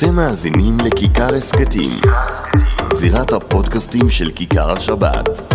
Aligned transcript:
אתם 0.00 0.16
מאזינים 0.16 0.78
לכיכר 0.80 1.34
הסכתים, 1.34 2.00
זירת 2.94 3.32
הפודקאסטים 3.32 4.10
של 4.10 4.30
כיכר 4.30 4.70
השבת. 4.70 5.54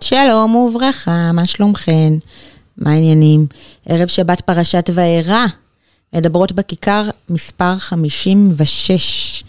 שלום 0.00 0.54
וברכה, 0.54 1.32
מה 1.32 1.46
שלומכן? 1.46 2.12
מה 2.78 2.90
העניינים? 2.90 3.46
ערב 3.86 4.08
שבת 4.08 4.40
פרשת 4.40 4.90
וארא, 4.94 5.46
מדברות 6.12 6.52
בכיכר 6.52 7.02
מספר 7.30 7.76
56. 7.76 9.44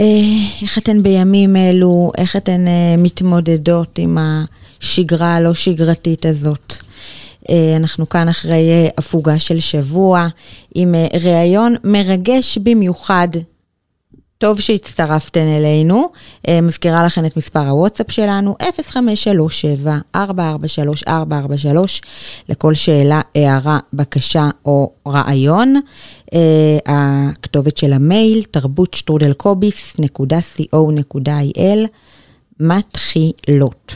אה, 0.00 0.04
איך 0.62 0.78
אתן 0.78 1.02
בימים 1.02 1.56
אלו, 1.56 2.12
איך 2.18 2.36
אתן 2.36 2.68
אה, 2.68 2.94
מתמודדות 2.98 3.98
עם 3.98 4.18
השגרה 4.20 5.34
הלא 5.34 5.54
שגרתית 5.54 6.26
הזאת? 6.26 6.76
אה, 7.48 7.76
אנחנו 7.76 8.08
כאן 8.08 8.28
אחרי 8.28 8.88
הפוגה 8.98 9.38
של 9.38 9.60
שבוע 9.60 10.28
עם 10.74 10.94
ראיון 11.22 11.74
מרגש 11.84 12.58
במיוחד 12.58 13.28
טוב 14.40 14.60
שהצטרפתן 14.60 15.46
אלינו. 15.46 16.08
אה, 16.48 16.60
מזכירה 16.60 17.04
לכם 17.04 17.26
את 17.26 17.36
מספר 17.36 17.68
הוואטסאפ 17.68 18.12
שלנו, 18.12 18.56
0537-443-443, 20.14 21.08
לכל 22.48 22.74
שאלה, 22.74 23.20
הערה, 23.34 23.78
בקשה 23.92 24.50
או 24.64 24.92
רעיון. 25.08 25.74
אה, 26.34 26.78
הכתובת 26.86 27.76
של 27.76 27.92
המייל, 27.92 28.42
תרבות 28.50 28.94
שטרודלקוביס.co.il, 28.94 31.86
מתחילות. 32.60 33.94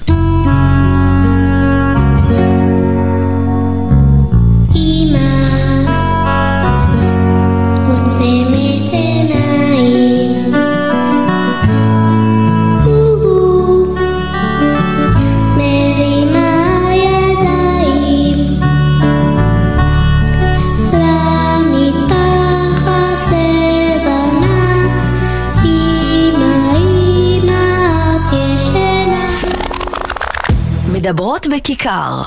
מדברות 31.04 31.46
בכיכר. 31.46 32.22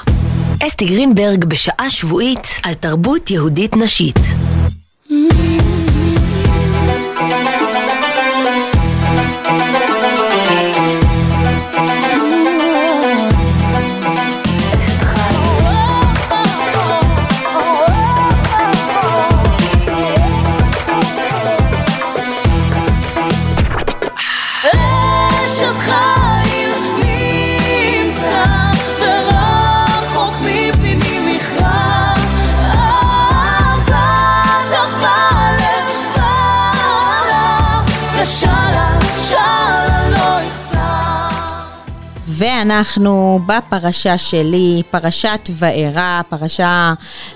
אסתי 0.67 0.85
גרינברג 0.85 1.45
בשעה 1.45 1.89
שבועית 1.89 2.47
על 2.63 2.73
תרבות 2.73 3.31
יהודית 3.31 3.77
נשית. 3.77 4.19
ואנחנו 42.27 43.39
בפרשה 43.45 44.17
שלי, 44.17 44.81
פרשת 44.91 45.49
וארא, 45.51 46.21
פרשה 46.29 46.93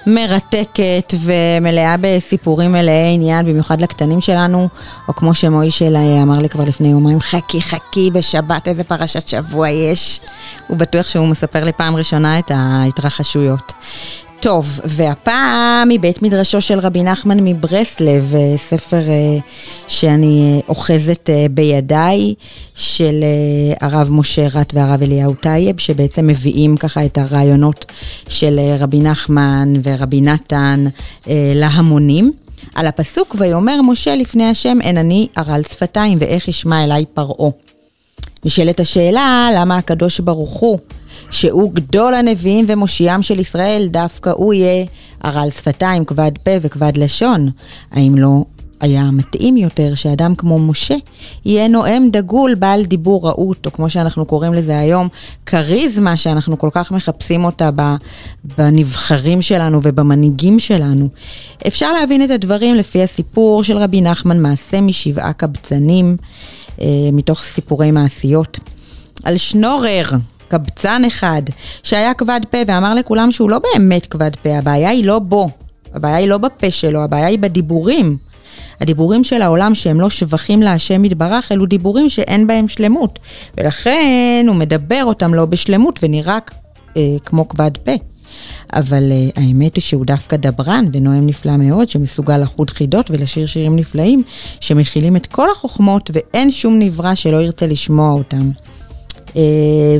מרתקת 0.07 1.13
ומלאה 1.19 1.96
בסיפורים 2.02 2.72
מלאי 2.72 3.13
עניין, 3.13 3.46
במיוחד 3.46 3.81
לקטנים 3.81 4.22
שלנו, 4.22 4.69
או 5.07 5.16
כמו 5.16 5.35
שמוישל 5.35 5.96
אמר 6.22 6.40
לי 6.40 6.50
כבר 6.50 6.63
לפני 6.63 6.88
יומיים, 6.88 7.22
חכי 7.22 7.62
חכי 7.62 8.12
בשבת, 8.13 8.68
איזה 8.68 8.84
פרשת 8.84 9.28
שבוע 9.28 9.69
יש. 9.69 10.22
הוא 10.68 10.78
בטוח 10.78 11.09
שהוא 11.09 11.28
מספר 11.28 11.63
לי 11.63 11.72
פעם 11.72 11.96
ראשונה 11.96 12.40
את 12.40 12.52
ההתרחשויות. 12.56 13.73
טוב, 14.41 14.79
והפעם 14.84 15.90
מבית 15.90 16.22
מדרשו 16.22 16.62
של 16.62 16.79
רבי 16.79 17.03
נחמן 17.03 17.38
מברסלב, 17.40 18.35
אה, 18.35 18.57
ספר 18.57 18.97
אה, 18.97 19.38
שאני 19.88 20.53
אה, 20.56 20.59
אוחזת 20.69 21.29
בידיי, 21.52 22.34
של 22.75 23.24
הרב 23.81 24.09
משה 24.12 24.47
רט 24.53 24.74
והרב 24.74 25.02
אליהו 25.02 25.34
טייב, 25.34 25.79
שבעצם 25.79 26.28
מביאים 26.28 26.78
ככה 26.78 27.06
את 27.06 27.18
הרעיונות 27.18 27.85
של 28.29 28.59
רבי 28.79 29.00
נחמן 29.00 29.74
ורבי 29.84 30.22
נתן 30.22 30.85
להמונים. 31.56 32.31
על 32.75 32.88
הפסוק, 32.88 33.35
ויאמר 33.40 33.81
משה 33.81 34.16
לפני 34.16 34.50
השם, 34.50 34.78
אין 34.81 34.97
אני 34.97 35.28
ערל 35.35 35.62
שפתיים, 35.72 36.18
ואיך 36.22 36.47
ישמע 36.47 36.84
אליי 36.84 37.06
פרעה. 37.13 37.52
נשאלת 38.46 38.79
השאלה, 38.79 39.50
למה 39.56 39.78
הקדוש 39.78 40.19
ברוך 40.19 40.52
הוא 40.52 40.79
שהוא 41.31 41.74
גדול 41.74 42.14
הנביאים 42.14 42.66
ומושיעם 42.68 43.22
של 43.24 43.40
ישראל, 43.40 43.88
דווקא 43.92 44.30
הוא 44.30 44.53
יהיה 44.53 44.86
ערל 45.24 45.50
שפתיים, 45.50 46.06
כבד 46.06 46.31
פה 46.44 46.52
וכבד 46.62 46.97
לשון. 46.97 47.50
האם 47.92 48.16
לא 48.18 48.44
היה 48.81 49.12
מתאים 49.12 49.58
יותר 49.58 49.96
שאדם 49.96 50.36
כמו 50.36 50.59
משה 50.59 50.96
יהיה 51.46 51.68
נואם 51.68 52.09
דגול, 52.12 52.56
בעל 52.56 52.86
דיבור 52.86 53.28
רהוט, 53.28 53.66
או 53.66 53.72
כמו 53.72 53.90
שאנחנו 53.90 54.25
קוראים 54.25 54.53
לזה 54.53 54.80
היום, 54.80 55.08
כריזמה 55.46 56.18
שאנחנו 56.18 56.58
כל 56.58 56.70
כך 56.72 56.91
מחפשים 56.91 57.46
אותה 57.46 57.70
בנבחרים 58.58 59.41
שלנו 59.41 59.80
ובמנהיגים 59.84 60.59
שלנו. 60.59 61.09
אפשר 61.68 61.94
להבין 61.94 62.24
את 62.24 62.30
הדברים 62.30 62.75
לפי 62.75 63.03
הסיפור 63.03 63.64
של 63.64 63.78
רבי 63.78 64.02
נחמן, 64.02 64.41
מעשה 64.41 64.81
משבעה 64.81 65.34
קבצנים, 65.34 66.18
אה, 66.81 66.86
מתוך 67.14 67.41
סיפורי 67.41 67.91
מעשיות. 67.91 68.59
על 69.24 69.38
שנורר, 69.38 70.09
קבצן 70.52 71.06
אחד, 71.08 71.42
שהיה 71.84 72.14
כבד 72.14 72.40
פה 72.50 72.58
ואמר 72.68 72.94
לכולם 72.94 73.32
שהוא 73.32 73.50
לא 73.50 73.60
באמת 73.60 74.06
כבד 74.06 74.36
פה, 74.36 74.58
הבעיה 74.58 74.90
היא 74.90 75.06
לא 75.06 75.20
בו, 75.20 75.50
הבעיה 75.94 76.16
היא 76.16 76.28
לא 76.28 76.38
בפה 76.38 76.72
שלו, 76.72 77.04
הבעיה 77.04 77.26
היא 77.26 77.40
בדיבורים. 77.40 78.18
הדיבורים 78.82 79.24
של 79.24 79.42
העולם 79.42 79.76
שהם 79.76 80.02
לא 80.02 80.10
שבחים 80.10 80.62
להשם 80.62 81.06
יתברך, 81.06 81.52
אלו 81.52 81.66
דיבורים 81.66 82.10
שאין 82.10 82.48
בהם 82.48 82.68
שלמות. 82.68 83.20
ולכן 83.58 84.46
הוא 84.48 84.56
מדבר 84.56 85.04
אותם 85.04 85.34
לא 85.34 85.46
בשלמות 85.46 86.00
ונראה 86.04 86.38
אה, 86.98 87.02
כמו 87.26 87.48
כבד 87.48 87.72
פה. 87.84 87.92
אבל 88.74 89.12
uh, 89.12 89.40
האמת 89.40 89.76
היא 89.76 89.82
שהוא 89.82 90.06
דווקא 90.06 90.38
דברן 90.38 90.86
ונואם 90.94 91.26
נפלא 91.28 91.58
מאוד, 91.58 91.90
שמסוגל 91.90 92.38
לחוד 92.38 92.70
חידות 92.70 93.12
ולשיר 93.12 93.46
שירים 93.46 93.76
נפלאים, 93.76 94.24
שמכילים 94.62 95.16
את 95.16 95.28
כל 95.28 95.52
החוכמות 95.52 96.12
ואין 96.14 96.52
שום 96.52 96.80
נברא 96.80 97.16
שלא 97.16 97.42
ירצה 97.42 97.68
לשמוע 97.68 98.12
אותם. 98.12 98.52
אה, 99.36 99.42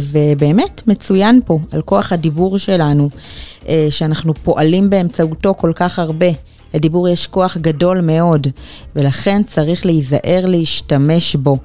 ובאמת 0.02 0.82
מצוין 0.88 1.40
פה 1.46 1.60
על 1.72 1.82
כוח 1.82 2.14
הדיבור 2.14 2.58
שלנו, 2.58 3.10
אה, 3.68 3.88
שאנחנו 3.90 4.34
פועלים 4.34 4.90
באמצעותו 4.90 5.54
כל 5.58 5.72
כך 5.76 6.00
הרבה. 6.00 6.28
לדיבור 6.74 7.10
יש 7.10 7.28
כוח 7.28 7.58
גדול 7.58 8.02
מאוד, 8.02 8.48
ולכן 8.96 9.44
צריך 9.44 9.86
להיזהר 9.86 10.46
להשתמש 10.46 11.36
בו. 11.36 11.58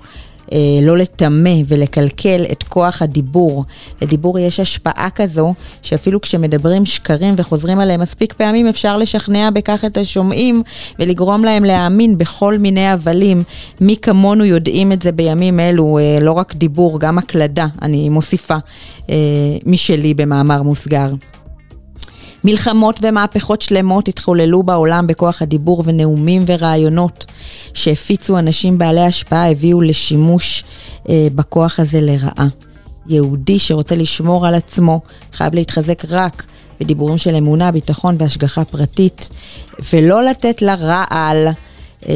אה, 0.52 0.58
לא 0.82 0.96
לטמא 0.96 1.54
ולקלקל 1.66 2.44
את 2.52 2.62
כוח 2.62 3.02
הדיבור. 3.02 3.64
לדיבור 4.02 4.38
יש 4.38 4.60
השפעה 4.60 5.08
כזו, 5.14 5.54
שאפילו 5.82 6.20
כשמדברים 6.20 6.86
שקרים 6.86 7.34
וחוזרים 7.36 7.80
עליהם 7.80 8.00
מספיק 8.00 8.32
פעמים, 8.32 8.66
אפשר 8.66 8.96
לשכנע 8.96 9.50
בכך 9.50 9.84
את 9.84 9.96
השומעים 9.96 10.62
ולגרום 10.98 11.44
להם 11.44 11.64
להאמין 11.64 12.18
בכל 12.18 12.58
מיני 12.58 12.86
הבלים. 12.86 13.42
מי 13.80 13.96
כמונו 13.96 14.44
יודעים 14.44 14.92
את 14.92 15.02
זה 15.02 15.12
בימים 15.12 15.60
אלו, 15.60 15.98
אה, 15.98 16.18
לא 16.20 16.32
רק 16.32 16.54
דיבור, 16.54 17.00
גם 17.00 17.18
הקלדה, 17.18 17.66
אני 17.82 18.08
מוסיפה 18.08 18.56
אה, 19.10 19.14
משלי 19.66 20.14
במאמר 20.14 20.62
מוסגר. 20.62 21.08
מלחמות 22.46 23.00
ומהפכות 23.02 23.62
שלמות 23.62 24.08
התחוללו 24.08 24.62
בעולם 24.62 25.06
בכוח 25.06 25.42
הדיבור 25.42 25.82
ונאומים 25.86 26.44
ורעיונות 26.46 27.24
שהפיצו 27.74 28.38
אנשים 28.38 28.78
בעלי 28.78 29.00
השפעה 29.00 29.50
הביאו 29.50 29.80
לשימוש 29.80 30.64
אה, 31.08 31.28
בכוח 31.34 31.80
הזה 31.80 32.00
לרעה. 32.00 32.46
יהודי 33.06 33.58
שרוצה 33.58 33.96
לשמור 33.96 34.46
על 34.46 34.54
עצמו 34.54 35.00
חייב 35.32 35.54
להתחזק 35.54 36.02
רק 36.08 36.44
בדיבורים 36.80 37.18
של 37.18 37.34
אמונה, 37.34 37.72
ביטחון 37.72 38.16
והשגחה 38.18 38.64
פרטית, 38.64 39.28
ולא 39.92 40.24
לתת 40.24 40.62
לרעל 40.62 41.46
אה, 41.46 41.52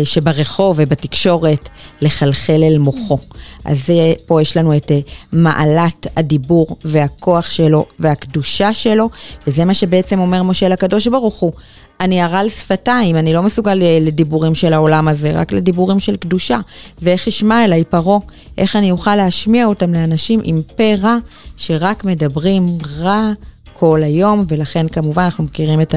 שברחוב 0.04 0.76
ובתקשורת 0.78 1.68
לחלחל 2.02 2.62
אל 2.62 2.78
מוחו. 2.78 3.18
אז 3.64 3.90
פה 4.26 4.42
יש 4.42 4.56
לנו 4.56 4.76
את 4.76 4.90
אה, 4.90 5.00
מעלת 5.32 6.06
הדיבור 6.16 6.76
והכוח 6.84 7.50
שלו 7.50 7.86
והקדושה 7.98 8.74
שלו, 8.74 9.10
וזה 9.46 9.64
מה 9.64 9.74
שבעצם 9.74 10.20
אומר 10.20 10.42
משה 10.42 10.68
לקדוש 10.68 11.06
ברוך 11.06 11.34
הוא. 11.34 11.52
אני 12.00 12.22
הרעל 12.22 12.48
שפתיים, 12.48 13.16
אני 13.16 13.32
לא 13.32 13.42
מסוגל 13.42 13.82
אה, 13.82 13.98
לדיבורים 14.00 14.54
של 14.54 14.72
העולם 14.72 15.08
הזה, 15.08 15.32
רק 15.32 15.52
לדיבורים 15.52 16.00
של 16.00 16.16
קדושה. 16.16 16.58
ואיך 17.02 17.26
ישמע 17.26 17.64
אליי 17.64 17.84
פרעה, 17.84 18.18
איך 18.58 18.76
אני 18.76 18.90
אוכל 18.90 19.16
להשמיע 19.16 19.66
אותם 19.66 19.94
לאנשים 19.94 20.40
עם 20.44 20.62
פה 20.76 20.94
רע, 21.02 21.16
שרק 21.56 22.04
מדברים 22.04 22.66
רע 23.00 23.32
כל 23.80 24.02
היום, 24.02 24.44
ולכן 24.48 24.88
כמובן 24.88 25.22
אנחנו 25.22 25.44
מכירים 25.44 25.80
את 25.80 25.94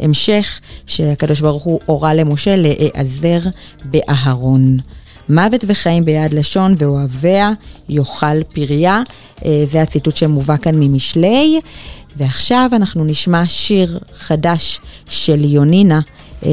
ההמשך, 0.00 0.60
שהקדוש 0.86 1.40
ברוך 1.40 1.62
הוא 1.62 1.80
הורה 1.86 2.14
למשה 2.14 2.56
להיעזר 2.56 3.38
באהרון. 3.84 4.76
מוות 5.28 5.64
וחיים 5.68 6.04
ביד 6.04 6.34
לשון 6.34 6.74
ואוהביה 6.78 7.50
יאכל 7.88 8.42
פריה. 8.42 9.02
אה, 9.44 9.64
זה 9.70 9.82
הציטוט 9.82 10.16
שמובא 10.16 10.56
כאן 10.56 10.74
ממשלי. 10.74 11.60
ועכשיו 12.16 12.70
אנחנו 12.72 13.04
נשמע 13.04 13.46
שיר 13.46 13.98
חדש 14.14 14.80
של 15.08 15.44
יונינה, 15.44 16.00
אה, 16.44 16.50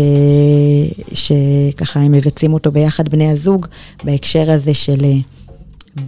שככה 1.14 2.00
הם 2.00 2.12
מבצעים 2.12 2.54
אותו 2.54 2.72
ביחד 2.72 3.10
בני 3.10 3.32
הזוג, 3.32 3.66
בהקשר 4.04 4.52
הזה 4.52 4.74
של 4.74 5.06
אה, 5.06 5.18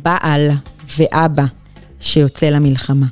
בעל 0.04 0.50
ואבא 0.98 1.46
שיוצא 2.00 2.50
למלחמה. 2.50 3.06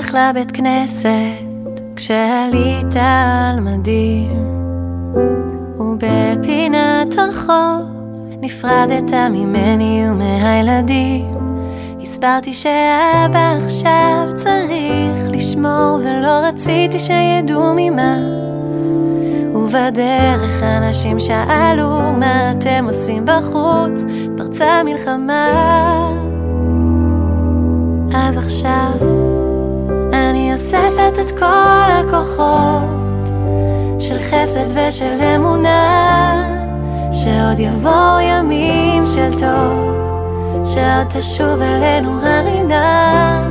בדרך 0.00 0.14
לבית 0.14 0.50
כנסת 0.52 1.80
כשעלית 1.96 2.96
על 2.96 3.60
מדים. 3.60 4.30
ובפינת 5.78 7.14
רחוב 7.18 7.86
נפרדת 8.40 9.12
ממני 9.30 10.04
ומהילדים. 10.10 11.34
הסברתי 12.02 12.54
שאבא 12.54 13.58
עכשיו 13.64 14.28
צריך 14.36 15.18
לשמור 15.30 15.98
ולא 16.00 16.40
רציתי 16.44 16.98
שידעו 16.98 17.72
ממה. 17.76 18.18
ובדרך 19.54 20.62
אנשים 20.62 21.20
שאלו 21.20 22.12
מה 22.18 22.52
אתם 22.52 22.84
עושים 22.86 23.24
בחוץ? 23.26 24.00
פרצה 24.36 24.82
מלחמה. 24.84 26.12
אז 28.14 28.38
עכשיו 28.38 29.29
אוספת 30.60 31.18
את 31.20 31.38
כל 31.38 31.90
הכוחות 31.90 33.28
של 33.98 34.18
חסד 34.18 34.66
ושל 34.68 35.20
אמונה 35.36 36.44
שעוד 37.12 37.60
יבואו 37.60 38.20
ימים 38.20 39.06
של 39.06 39.30
טוב 39.38 39.94
שעוד 40.66 41.06
תשוב 41.08 41.60
אלינו 41.60 42.20
הרינה 42.22 43.42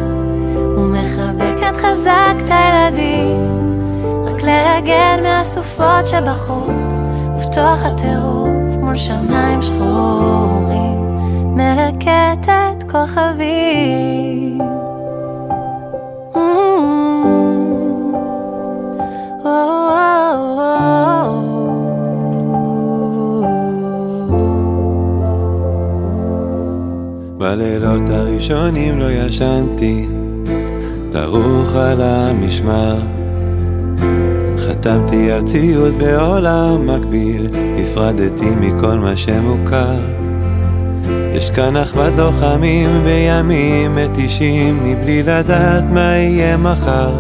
ומחבקת 0.78 1.78
חזק 1.78 2.36
את 2.46 2.50
הילדים 2.50 3.50
רק 4.26 4.44
להגן 4.44 5.20
מהסופות 5.24 6.08
שבחוץ 6.08 6.94
ובתוך 7.36 7.84
הטירוף 7.84 8.76
מול 8.80 8.96
שמיים 8.98 9.62
שחורים 9.62 11.18
מלקטת 11.56 12.84
כוכבים. 12.92 14.69
בלילות 27.50 28.10
הראשונים 28.10 29.00
לא 29.00 29.12
ישנתי, 29.12 30.08
דרוך 31.12 31.76
על 31.76 32.02
המשמר. 32.02 32.96
חתמתי 34.58 35.32
על 35.32 35.44
ציוד 35.44 35.94
בעולם 35.98 36.88
מקביל, 36.88 37.48
נפרדתי 37.76 38.50
מכל 38.60 38.98
מה 38.98 39.16
שמוכר. 39.16 40.00
יש 41.34 41.50
כאן 41.50 41.78
אחוות 41.78 42.14
לוחמים 42.18 43.04
בימים 43.04 43.96
מתישים 43.96 44.84
מבלי 44.84 45.24
לדעת 45.24 45.84
מה 45.84 46.16
יהיה 46.16 46.58
מחר 46.58 47.12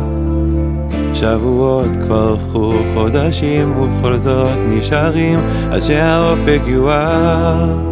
שבועות 1.14 1.98
כבר 2.02 2.36
עברו 2.40 2.74
חודשים 2.94 3.78
ובכל 3.78 4.18
זאת 4.18 4.58
נשארים 4.68 5.40
עד 5.72 5.80
שהאופק 5.80 6.62
יואר 6.66 7.89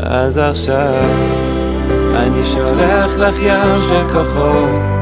אז 0.00 0.38
עכשיו 0.38 1.04
אני 2.16 2.42
שולח 2.42 3.16
לך 3.16 3.34
ים 3.42 3.78
של 3.88 4.08
כוחות 4.12 4.98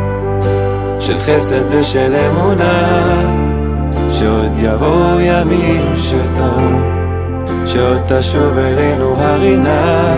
של 1.00 1.18
חסד 1.18 1.62
ושל 1.70 2.14
אמונה 2.14 3.02
שעוד 4.12 4.52
יבואו 4.58 5.20
ימים 5.20 5.96
של 5.96 6.22
טוב 6.38 6.96
שעוד 7.66 8.00
תשוב 8.08 8.58
אלינו 8.58 9.14
הרינה. 9.18 10.14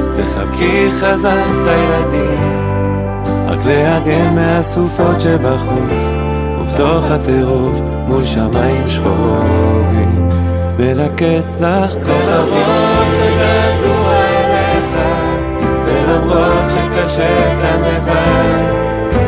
אז 0.00 0.08
תחבקי 0.08 0.90
חזק 1.00 1.46
את 1.50 1.68
הילדים 1.68 2.68
רק 3.48 3.58
להגן 3.66 4.34
מהסופות 4.34 5.20
שבחוץ 5.20 6.04
ובתוך 6.60 7.04
הטירוף 7.10 7.80
מול 8.06 8.26
שמיים 8.26 8.88
שחורים 8.88 10.28
מלקט 10.78 11.60
לך 11.60 11.92
כוכבות 11.92 12.97
וגעגוע 13.38 14.14
אליך 14.14 14.96
ולמרות 15.84 16.68
שקשה 16.68 17.60
כאן 17.62 17.80
לבד 17.80 18.78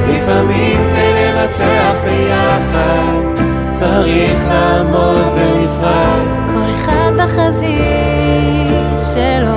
לפעמים 0.09 0.81
כדי 0.91 1.33
לנצח 1.33 1.95
ביחד 2.05 3.45
צריך 3.75 4.39
לעמוד 4.49 5.25
בנפרד. 5.35 6.41
אחד 6.71 7.13
בחזית 7.19 9.01
שלו. 9.15 9.57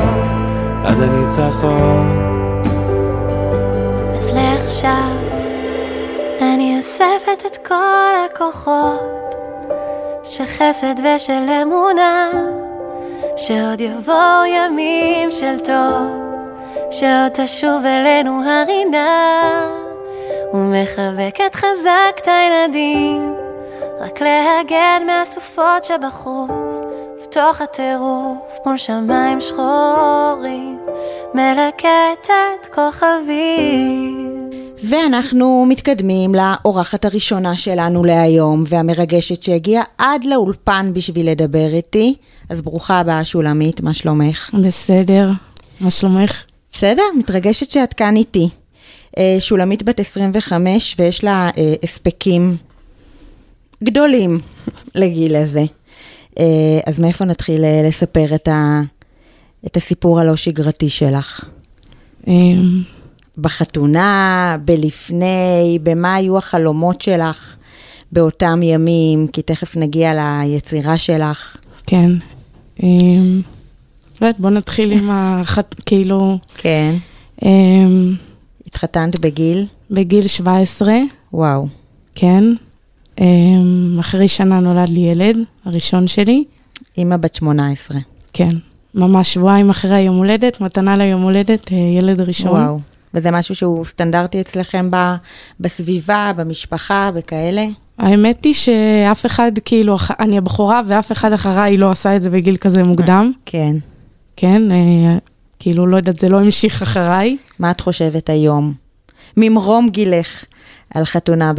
עד 0.86 0.98
הניצחון. 1.02 2.20
אז 4.18 4.34
לעכשיו 4.36 5.18
אני 6.42 6.78
אוספת 6.78 7.46
את 7.46 7.58
כל 7.68 8.14
הכוחות 8.26 9.36
של 10.24 10.46
חסד 10.46 10.96
ושל 11.00 11.50
אמונה 11.62 12.32
שעוד 13.38 13.82
יבואו 13.82 14.46
ימים 14.46 15.32
של 15.32 15.60
טוב 15.60 16.08
שעוד 16.92 17.32
תשוב 17.34 17.86
אלינו 17.86 18.42
הרינה 18.50 19.68
ומחבקת 20.54 21.56
חזק 21.56 22.20
את 22.22 22.28
הילדים 22.28 23.36
רק 24.00 24.22
להגן 24.22 25.04
מהסופות 25.06 25.84
שבחוץ 25.86 26.82
בתוך 27.24 27.62
הטירוף 27.62 28.60
מול 28.66 28.78
שמיים 28.78 29.42
שחורים 29.42 30.80
מלקטת 31.34 32.68
כוכבים. 32.74 34.23
ואנחנו 34.78 35.66
מתקדמים 35.70 36.36
לאורחת 36.36 37.06
הראשונה 37.06 37.58
שלנו 37.58 38.04
להיום 38.04 38.64
והמרגשת 38.68 39.44
שהגיעה 39.44 39.84
עד 39.98 40.24
לאולפן 40.24 40.92
בשביל 40.94 41.30
לדבר 41.30 41.68
איתי. 41.74 42.16
אז 42.50 42.62
ברוכה 42.62 43.00
הבאה 43.00 43.26
שולמית, 43.26 43.82
מה 43.82 43.94
שלומך? 43.94 44.50
בסדר, 44.64 45.32
מה 45.80 45.92
שלומך? 45.92 46.44
בסדר, 46.72 47.04
מתרגשת 47.18 47.72
שאת 47.72 47.94
כאן 47.94 48.16
איתי. 48.16 48.50
אה, 49.18 49.36
שולמית 49.40 49.84
בת 49.84 50.00
25 50.00 50.96
ויש 51.00 51.24
לה 51.24 51.50
אה, 51.58 51.74
הספקים 51.84 52.58
גדולים 53.84 54.40
לגיל 54.96 55.36
הזה. 55.36 55.64
אה, 56.40 56.80
אז 56.86 57.00
מאיפה 57.00 57.26
נתחיל 57.26 57.64
לספר 57.88 58.36
את, 58.36 58.48
ה, 58.48 58.82
את 59.66 59.78
הסיפור 59.78 60.20
הלא 60.20 60.36
שגרתי 60.36 60.90
שלך? 60.90 61.46
אמ. 63.38 63.44
בחתונה, 63.44 64.58
בלפני, 64.66 65.80
במה 65.84 66.16
היו 66.16 66.38
החלומות 66.38 67.02
שלך 67.02 67.56
באותם 68.12 68.60
ימים? 68.64 69.28
כי 69.28 69.42
תכף 69.42 69.78
נגיע 69.78 70.14
ליצירה 70.14 70.98
שלך. 70.98 71.58
כן. 71.86 72.12
אמ, 72.84 73.42
לא 74.22 74.28
יודעת, 74.28 74.40
בוא 74.40 74.50
נתחיל 74.50 74.92
עם 74.92 75.10
החת... 75.14 75.76
כאילו... 75.86 76.38
כן. 76.58 76.96
אמ, 77.46 78.16
התחתנת 78.68 79.20
בגיל? 79.20 79.66
בגיל 79.92 80.28
17. 80.28 80.94
וואו. 81.34 81.68
כן. 82.16 82.44
אחרי 83.18 84.00
אחרי 84.00 84.28
שנה 84.28 84.60
נולד 84.60 84.90
לי 84.90 85.00
ילד, 85.00 85.38
הראשון 85.66 86.08
שלי. 86.08 86.44
אימא 86.98 87.18
בת 87.18 87.36
18. 87.36 87.98
כן, 88.34 88.56
ממש 88.96 89.34
שבועיים 89.34 89.70
אחרי 89.70 89.96
היום 89.96 90.18
הולדת, 90.18 90.62
מתנה 90.62 90.98
ליום 90.98 91.22
הולדת, 91.22 91.72
אה, 91.72 91.78
ילד 91.78 92.22
ראשון. 92.22 92.52
וואו. 92.52 92.80
וזה 93.14 93.32
משהו 93.32 93.56
שהוא 93.56 93.86
סטנדרטי 93.86 94.42
אצלכם 94.42 94.92
ב, 94.92 95.16
בסביבה, 95.60 96.32
במשפחה, 96.36 97.12
בכאלה? 97.16 97.66
האמת 97.98 98.44
היא 98.44 98.54
שאף 98.54 99.26
אחד, 99.26 99.52
כאילו, 99.66 99.98
אני 100.20 100.38
הבכורה 100.38 100.82
ואף 100.88 101.12
אחד 101.12 101.34
אחריי 101.34 101.78
לא 101.78 101.92
עשה 101.92 102.16
את 102.16 102.22
זה 102.22 102.30
בגיל 102.30 102.56
כזה 102.56 102.84
מוקדם. 102.84 103.32
כן. 103.46 103.76
כן, 104.36 104.72
אה, 104.72 105.18
כאילו, 105.60 105.88
לא 105.88 105.98
יודעת, 105.98 106.18
זה 106.18 106.30
לא 106.30 106.40
המשיך 106.40 106.82
אחריי. 106.82 107.38
מה 107.60 107.72
את 107.72 107.82
חושבת 107.82 108.30
היום? 108.30 108.74
ממרום 109.38 109.90
גילך 109.90 110.46
על 110.94 111.06
חתונה 111.06 111.52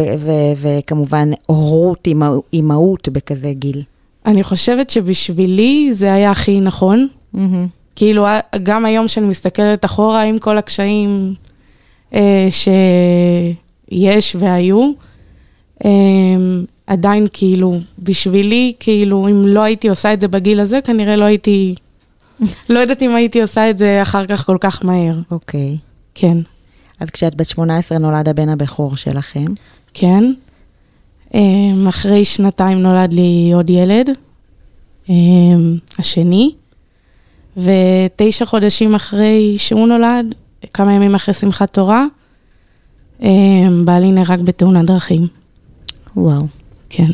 וכמובן 0.56 1.30
הורות, 1.46 2.08
אימהות 2.52 3.08
בכזה 3.08 3.52
גיל. 3.52 3.82
אני 4.26 4.42
חושבת 4.42 4.90
שבשבילי 4.90 5.90
זה 5.92 6.12
היה 6.12 6.30
הכי 6.30 6.61
נכון. 6.61 7.08
מהמם. 7.32 7.66
כאילו, 7.96 8.26
גם 8.62 8.84
היום 8.84 9.08
שאני 9.08 9.26
מסתכלת 9.26 9.84
אחורה 9.84 10.23
עם 10.23 10.38
כל 10.38 10.58
הקשיים 10.58 11.34
אה, 11.34 11.43
שיש 12.50 14.37
והיו, 14.38 14.92
אה, 15.84 15.90
עדיין 16.87 17.26
כאילו, 17.32 17.78
בשבילי, 17.99 18.73
כאילו, 18.80 19.28
אם 19.28 19.46
לא 19.46 19.61
הייתי 19.61 19.88
עושה 19.88 20.12
את 20.12 20.20
זה 20.20 20.28
בגיל 20.28 20.61
הזה, 20.61 20.80
כנראה 20.84 21.16
לא 21.16 21.25
הייתי, 21.25 21.75
לא 22.70 22.78
יודעת 22.78 23.02
אם 23.02 23.14
הייתי 23.14 23.40
עושה 23.40 23.70
את 23.70 23.78
זה 23.78 24.02
אחר 24.02 24.26
כך 24.26 24.46
כל 24.46 24.56
כך 24.61 24.84
מהר. 24.84 25.18
אוקיי. 25.30 25.76
כן, 26.14 26.38
אז 27.00 27.11
כשאת 27.11 27.34
בת 27.34 27.49
18 27.49 27.99
נולד 27.99 28.28
הבן 28.28 28.49
הבכור 28.49 28.96
שלכם. 28.96 29.44
כן. 29.94 30.32
אה, 31.34 31.40
אחרי 31.88 32.25
שנתיים 32.25 32.78
נולד 32.78 33.12
לי 33.12 33.50
עוד 33.54 33.70
ילד, 33.70 34.11
אה, 35.11 35.14
השני, 35.99 36.52
ותשע 37.56 38.44
חודשים 38.44 38.94
אחרי 38.94 39.54
שהוא 39.58 39.88
נולד, 39.88 40.34
כמה 40.73 40.92
ימים 40.92 41.14
אחרי 41.14 41.35
שמחת 41.35 41.73
תורה, 41.73 42.06
אה, 43.23 43.28
בעלי 43.85 44.12
נהרג 44.12 44.40
בתאונת 44.40 44.87
דרכים. 44.87 45.26
וואו. 46.16 46.47
כן, 46.88 47.11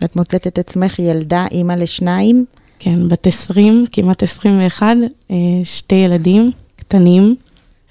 ואת 0.00 0.16
מוצאת 0.16 0.46
את 0.46 0.58
עצמך 0.58 0.98
ילדה, 0.98 1.46
אימא 1.50 1.72
לשניים? 1.72 2.44
כן, 2.78 3.08
בת 3.08 3.26
20, 3.26 3.84
כמעט 3.92 4.22
21, 4.22 4.96
אה, 5.30 5.36
שתי 5.64 5.94
ילדים 5.94 6.50
קטנים, 6.76 7.34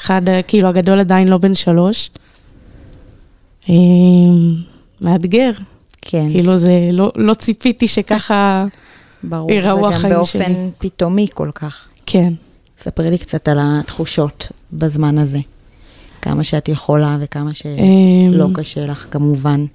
אחד, 0.02 0.30
אה, 0.30 0.42
כאילו, 0.42 0.68
הגדול 0.68 1.00
עדיין 1.00 1.28
לא 1.28 1.38
בן 1.38 1.56
שלוש. 1.56 2.10
אה, 3.70 3.76
מאתגר, 5.02 5.52
כן, 6.02 6.30
כאילו 6.30 6.58
זה, 6.58 6.90
לא, 6.92 7.12
לא 7.16 7.34
ציפיתי 7.34 7.88
שככה, 7.88 8.66
ברור. 9.24 9.52
ייראו 9.52 9.88
החיים 9.88 10.14
באופן 10.14 10.54
שלי. 10.54 10.70
פתאומי 10.78 11.28
כל 11.34 11.50
כך. 11.56 11.88
כן. 12.06 12.34
ספרי 12.80 13.10
לי 13.10 13.18
קצת 13.18 13.48
על 13.48 13.58
התחושות 13.62 14.48
בזמן 14.74 15.18
הזה. 15.18 15.40
כמה 16.22 16.44
שאת 16.44 16.70
יכולה 16.70 17.18
וכמה 17.20 17.54
שלא 17.54 18.46
אמ, 18.46 18.54
קשה 18.54 18.86
לך, 18.86 19.08
כמובן. 19.12 19.66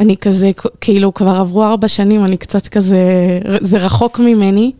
אני 0.00 0.16
כזה, 0.16 0.50
כאילו 0.80 1.14
כבר 1.14 1.30
עברו 1.30 1.64
ארבע 1.64 1.88
שנים, 1.88 2.24
אני 2.24 2.36
קצת 2.36 2.68
כזה, 2.68 3.02
זה 3.60 3.78
רחוק 3.78 4.18
ממני, 4.18 4.72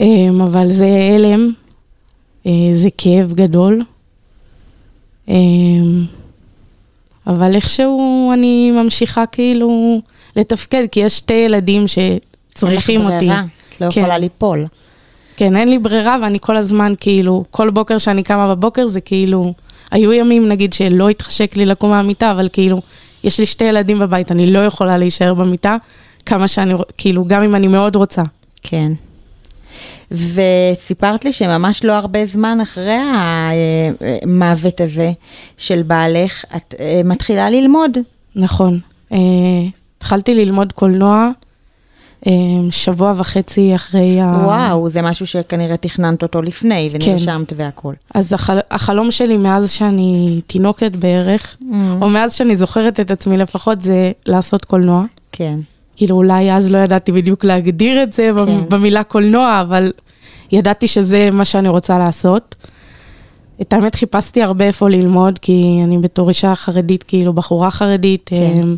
אמ, 0.00 0.40
אבל 0.42 0.72
זה 0.72 0.88
הלם, 1.14 1.52
אה, 2.46 2.52
זה 2.74 2.88
כאב 2.98 3.32
גדול. 3.32 3.80
אמ, 5.28 6.04
אבל 7.26 7.54
איכשהו 7.54 8.30
אני 8.34 8.70
ממשיכה 8.70 9.26
כאילו 9.26 10.00
לתפקד, 10.36 10.84
כי 10.92 11.00
יש 11.00 11.18
שתי 11.18 11.34
ילדים 11.34 11.84
שצריכים 11.88 13.00
אין 13.00 13.08
לך 13.08 13.14
אותי. 13.14 13.26
ברירה, 13.26 13.44
את 13.68 13.80
לא 13.80 13.90
כן. 13.90 14.00
יכולה 14.00 14.18
ליפול. 14.18 14.66
כן, 15.38 15.56
אין 15.56 15.68
לי 15.68 15.78
ברירה, 15.78 16.16
ואני 16.22 16.38
כל 16.40 16.56
הזמן, 16.56 16.92
כאילו, 17.00 17.44
כל 17.50 17.70
בוקר 17.70 17.98
שאני 17.98 18.22
קמה 18.22 18.54
בבוקר 18.54 18.86
זה 18.86 19.00
כאילו, 19.00 19.54
היו 19.90 20.12
ימים, 20.12 20.48
נגיד, 20.48 20.72
שלא 20.72 21.08
התחשק 21.08 21.56
לי 21.56 21.66
לקום 21.66 21.90
מהמיטה, 21.90 22.30
אבל 22.30 22.48
כאילו, 22.52 22.80
יש 23.24 23.40
לי 23.40 23.46
שתי 23.46 23.64
ילדים 23.64 23.98
בבית, 23.98 24.32
אני 24.32 24.52
לא 24.52 24.58
יכולה 24.58 24.98
להישאר 24.98 25.34
במיטה, 25.34 25.76
כמה 26.26 26.48
שאני, 26.48 26.74
כאילו, 26.96 27.24
גם 27.24 27.42
אם 27.42 27.54
אני 27.54 27.68
מאוד 27.68 27.96
רוצה. 27.96 28.22
כן. 28.62 28.92
וסיפרת 30.10 31.24
לי 31.24 31.32
שממש 31.32 31.84
לא 31.84 31.92
הרבה 31.92 32.26
זמן 32.26 32.58
אחרי 32.62 32.98
המוות 34.22 34.80
הזה 34.80 35.12
של 35.56 35.82
בעלך, 35.82 36.44
את 36.56 36.74
אה, 36.80 37.00
מתחילה 37.04 37.50
ללמוד. 37.50 37.98
נכון. 38.36 38.80
אה, 39.12 39.18
התחלתי 39.98 40.34
ללמוד 40.34 40.72
קולנוע 40.72 41.14
אה, 41.14 41.47
שבוע 42.70 43.12
וחצי 43.16 43.74
אחרי 43.74 44.20
ה... 44.20 44.42
וואו, 44.44 44.90
זה 44.90 45.02
משהו 45.02 45.26
שכנראה 45.26 45.76
תכננת 45.76 46.22
אותו 46.22 46.42
לפני, 46.42 46.90
ונרשמת 46.92 47.52
והכל. 47.56 47.94
אז 48.14 48.32
החל... 48.32 48.58
החלום 48.70 49.10
שלי 49.10 49.36
מאז 49.36 49.70
שאני 49.70 50.40
תינוקת 50.46 50.96
בערך, 50.96 51.56
או 52.00 52.08
מאז 52.08 52.34
שאני 52.34 52.56
זוכרת 52.56 53.00
את 53.00 53.10
עצמי 53.10 53.36
לפחות, 53.36 53.80
זה 53.80 54.12
לעשות 54.26 54.64
קולנוע. 54.64 55.04
כן. 55.32 55.58
כאילו 55.96 56.16
אולי 56.16 56.52
אז 56.52 56.70
לא 56.70 56.78
ידעתי 56.78 57.12
בדיוק 57.12 57.44
להגדיר 57.44 58.02
את 58.02 58.12
זה 58.12 58.30
כן. 58.36 58.46
כן. 58.46 58.58
במילה 58.68 59.02
קולנוע, 59.02 59.60
אבל 59.60 59.92
ידעתי 60.52 60.88
שזה 60.88 61.28
מה 61.32 61.44
שאני 61.44 61.68
רוצה 61.68 61.98
לעשות. 61.98 62.56
את 63.60 63.72
האמת 63.72 63.94
חיפשתי 63.94 64.42
הרבה 64.42 64.64
איפה 64.64 64.88
ללמוד, 64.88 65.38
כי 65.38 65.80
אני 65.84 65.98
בתור 65.98 66.28
אישה 66.28 66.54
חרדית, 66.54 67.02
כאילו 67.02 67.32
בחורה 67.32 67.70
חרדית, 67.70 68.30
כן. 68.34 68.68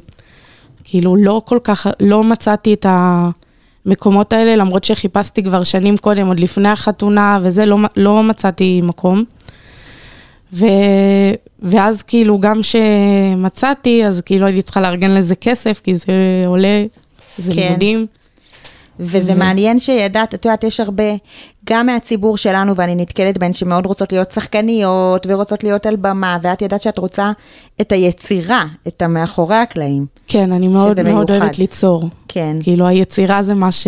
כאילו 0.91 1.17
לא 1.17 1.43
כל 1.45 1.59
כך, 1.65 1.87
לא 2.01 2.25
מצאתי 2.25 2.75
את 2.75 2.87
המקומות 2.89 4.33
האלה, 4.33 4.57
למרות 4.57 4.85
שחיפשתי 4.85 5.43
כבר 5.43 5.63
שנים 5.63 5.97
קודם, 5.97 6.27
עוד 6.27 6.41
לפני 6.41 6.69
החתונה 6.69 7.39
וזה, 7.43 7.67
לא, 7.67 7.79
לא 7.97 8.23
מצאתי 8.23 8.81
מקום. 8.85 9.25
ו... 10.53 10.67
ואז 11.63 12.03
כאילו 12.03 12.39
גם 12.41 12.61
שמצאתי, 12.63 14.07
אז 14.07 14.23
כאילו 14.25 14.47
הייתי 14.47 14.63
צריכה 14.63 14.81
לארגן 14.81 15.11
לזה 15.11 15.35
כסף, 15.35 15.81
כי 15.85 15.95
זה 15.95 16.45
עולה, 16.47 16.85
זה. 17.39 17.53
כן. 17.53 17.61
לימודים. 17.61 18.07
וזה 19.01 19.35
מעניין 19.35 19.79
שידעת, 19.79 20.35
את 20.35 20.45
יודעת, 20.45 20.65
יש 20.65 20.81
הרבה, 20.81 21.05
גם 21.65 21.87
מהציבור 21.87 22.37
שלנו, 22.37 22.77
ואני 22.77 22.95
נתקלת 22.95 23.39
בהן, 23.39 23.53
שמאוד 23.53 23.87
רוצות 23.87 24.13
להיות 24.13 24.31
שחקניות, 24.31 25.27
ורוצות 25.29 25.65
להיות 25.65 25.87
על 25.87 25.97
במה, 25.97 26.39
ואת 26.43 26.63
ידעת 26.63 26.81
שאת 26.81 26.99
רוצה 26.99 27.33
את 27.81 27.93
היצירה, 27.93 28.65
את 28.89 29.03
המאחורי 29.03 29.57
הקלעים. 29.57 30.07
כן, 30.29 30.53
אני 30.53 30.69
מאוד 30.69 31.03
מאוד. 31.03 31.31
אוהבת 31.31 31.59
ליצור. 31.59 32.09
כן. 32.29 32.57
כאילו 32.63 32.87
היצירה 32.87 33.43
זה 33.43 33.55
מה 33.55 33.71
ש... 33.71 33.87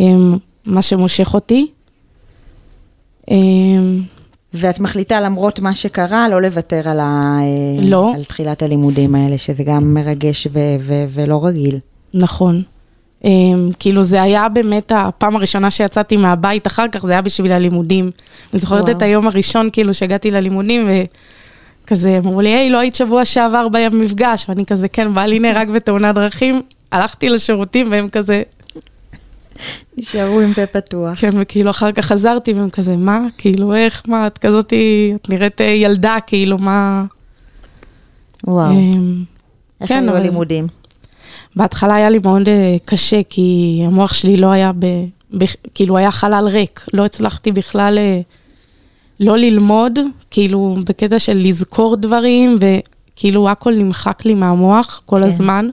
אמ, 0.00 0.36
מה 0.66 0.82
שמושך 0.82 1.34
אותי. 1.34 1.66
אמ, 3.30 4.02
ואת 4.54 4.80
מחליטה, 4.80 5.20
למרות 5.20 5.60
מה 5.60 5.74
שקרה, 5.74 6.28
לא 6.28 6.42
לוותר 6.42 6.88
על, 6.88 7.00
ה... 7.00 7.38
לא. 7.80 8.12
על 8.16 8.24
תחילת 8.24 8.62
הלימודים 8.62 9.14
האלה, 9.14 9.38
שזה 9.38 9.62
גם 9.64 9.94
מרגש 9.94 10.46
ו- 10.46 10.76
ו- 10.80 11.04
ולא 11.08 11.46
רגיל. 11.46 11.78
נכון. 12.14 12.62
Um, 13.22 13.26
כאילו 13.78 14.02
זה 14.02 14.22
היה 14.22 14.48
באמת 14.48 14.92
הפעם 14.94 15.36
הראשונה 15.36 15.70
שיצאתי 15.70 16.16
מהבית 16.16 16.66
אחר 16.66 16.88
כך, 16.92 17.06
זה 17.06 17.12
היה 17.12 17.22
בשביל 17.22 17.52
הלימודים. 17.52 18.10
אני 18.52 18.60
זוכרת 18.60 18.84
וואו. 18.84 18.96
את 18.96 19.02
היום 19.02 19.26
הראשון 19.26 19.68
כאילו 19.72 19.94
שהגעתי 19.94 20.30
ללימודים 20.30 20.88
וכזה, 21.84 22.18
אמרו 22.18 22.40
לי, 22.40 22.48
היי, 22.48 22.70
לא 22.70 22.78
היית 22.78 22.94
שבוע 22.94 23.24
שעבר 23.24 23.68
במפגש, 23.68 24.46
ואני 24.48 24.66
כזה, 24.66 24.88
כן, 24.88 25.14
בעלי 25.14 25.38
נהרג 25.38 25.70
בתאונת 25.70 26.14
דרכים, 26.14 26.62
הלכתי 26.92 27.28
לשירותים 27.28 27.90
והם 27.90 28.08
כזה, 28.08 28.42
נשארו 29.96 30.40
עם 30.40 30.54
פה 30.54 30.66
פתוח. 30.66 31.20
כן, 31.20 31.30
וכאילו 31.40 31.70
אחר 31.70 31.92
כך 31.92 32.04
חזרתי 32.04 32.52
והם 32.52 32.70
כזה, 32.70 32.96
מה? 32.96 33.20
כאילו, 33.38 33.74
איך, 33.74 34.02
מה, 34.08 34.26
את 34.26 34.38
כזאתי, 34.38 35.12
את 35.14 35.28
נראית 35.28 35.60
אה, 35.60 35.66
ילדה, 35.66 36.18
כאילו, 36.26 36.58
מה... 36.58 37.04
וואו. 38.46 38.70
אמ, 38.70 39.24
איך 39.80 39.88
כן, 39.88 40.08
היו 40.08 40.16
הלימודים? 40.16 40.66
בהתחלה 41.56 41.94
היה 41.94 42.10
לי 42.10 42.18
מאוד 42.18 42.48
אה, 42.48 42.76
קשה, 42.86 43.20
כי 43.28 43.80
המוח 43.86 44.12
שלי 44.12 44.36
לא 44.36 44.46
היה, 44.46 44.72
ב, 44.78 44.86
ב, 45.38 45.44
כאילו 45.74 45.96
היה 45.96 46.10
חלל 46.10 46.48
ריק, 46.48 46.86
לא 46.92 47.04
הצלחתי 47.04 47.52
בכלל 47.52 47.98
אה, 47.98 48.20
לא 49.20 49.36
ללמוד, 49.36 49.98
כאילו 50.30 50.76
בקטע 50.84 51.18
של 51.18 51.36
לזכור 51.36 51.96
דברים, 51.96 52.56
וכאילו 52.60 53.48
הכל 53.48 53.74
נמחק 53.74 54.24
לי 54.24 54.34
מהמוח 54.34 55.02
כל 55.06 55.16
כן. 55.16 55.22
הזמן. 55.22 55.68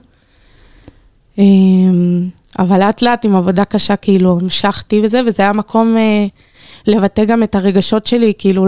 אמ, 1.38 2.28
אבל 2.58 2.78
לאט 2.78 3.02
לאט 3.02 3.24
עם 3.24 3.36
עבודה 3.36 3.64
קשה, 3.64 3.96
כאילו 3.96 4.38
המשכתי 4.40 5.00
וזה, 5.04 5.20
וזה 5.26 5.42
היה 5.42 5.52
מקום 5.52 5.96
אה, 5.96 6.26
לבטא 6.86 7.24
גם 7.24 7.42
את 7.42 7.54
הרגשות 7.54 8.06
שלי, 8.06 8.32
כאילו 8.38 8.66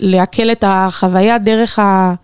לעכל 0.00 0.52
את 0.52 0.64
החוויה 0.66 1.38
דרך, 1.38 1.78
ה, 1.78 2.14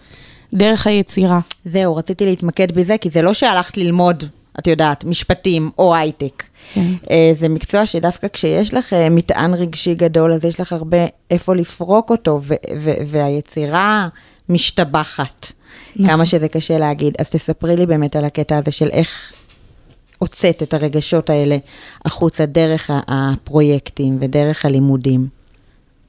דרך 0.55 0.87
היצירה. 0.87 1.41
זהו, 1.65 1.97
רציתי 1.97 2.25
להתמקד 2.25 2.73
בזה, 2.73 2.99
כי 2.99 3.11
זה 3.11 3.23
לא 3.23 3.35
שהלכת 3.35 3.77
ללמוד, 3.77 4.25
את 4.59 4.67
יודעת, 4.67 5.05
משפטים 5.05 5.71
או 5.79 5.95
הייטק. 5.95 6.43
כן. 6.75 6.87
אה, 7.11 7.33
זה 7.35 7.49
מקצוע 7.49 7.87
שדווקא 7.87 8.29
כשיש 8.33 8.75
לך 8.75 8.93
אה, 8.93 9.11
מטען 9.11 9.55
רגשי 9.55 9.95
גדול, 9.95 10.33
אז 10.33 10.45
יש 10.45 10.61
לך 10.61 10.73
הרבה 10.73 10.99
איפה 11.31 11.55
לפרוק 11.55 12.11
אותו, 12.11 12.41
ו- 12.43 12.55
ו- 12.79 12.95
והיצירה 13.07 14.09
משתבחת 14.49 15.53
נכון. 15.97 16.11
כמה 16.11 16.27
שזה 16.27 16.49
קשה 16.49 16.79
להגיד. 16.79 17.15
אז 17.19 17.31
תספרי 17.31 17.77
לי 17.77 17.87
באמת 17.87 18.17
על 18.17 18.25
הקטע 18.25 18.59
הזה 18.59 18.71
של 18.71 18.89
איך 18.89 19.33
הוצאת 20.19 20.63
את 20.63 20.75
הרגשות 20.75 21.31
האלה 21.31 21.57
החוצה 22.05 22.47
דרך 22.47 22.91
הפרויקטים 23.09 24.19
ודרך 24.21 24.65
הלימודים. 24.65 25.29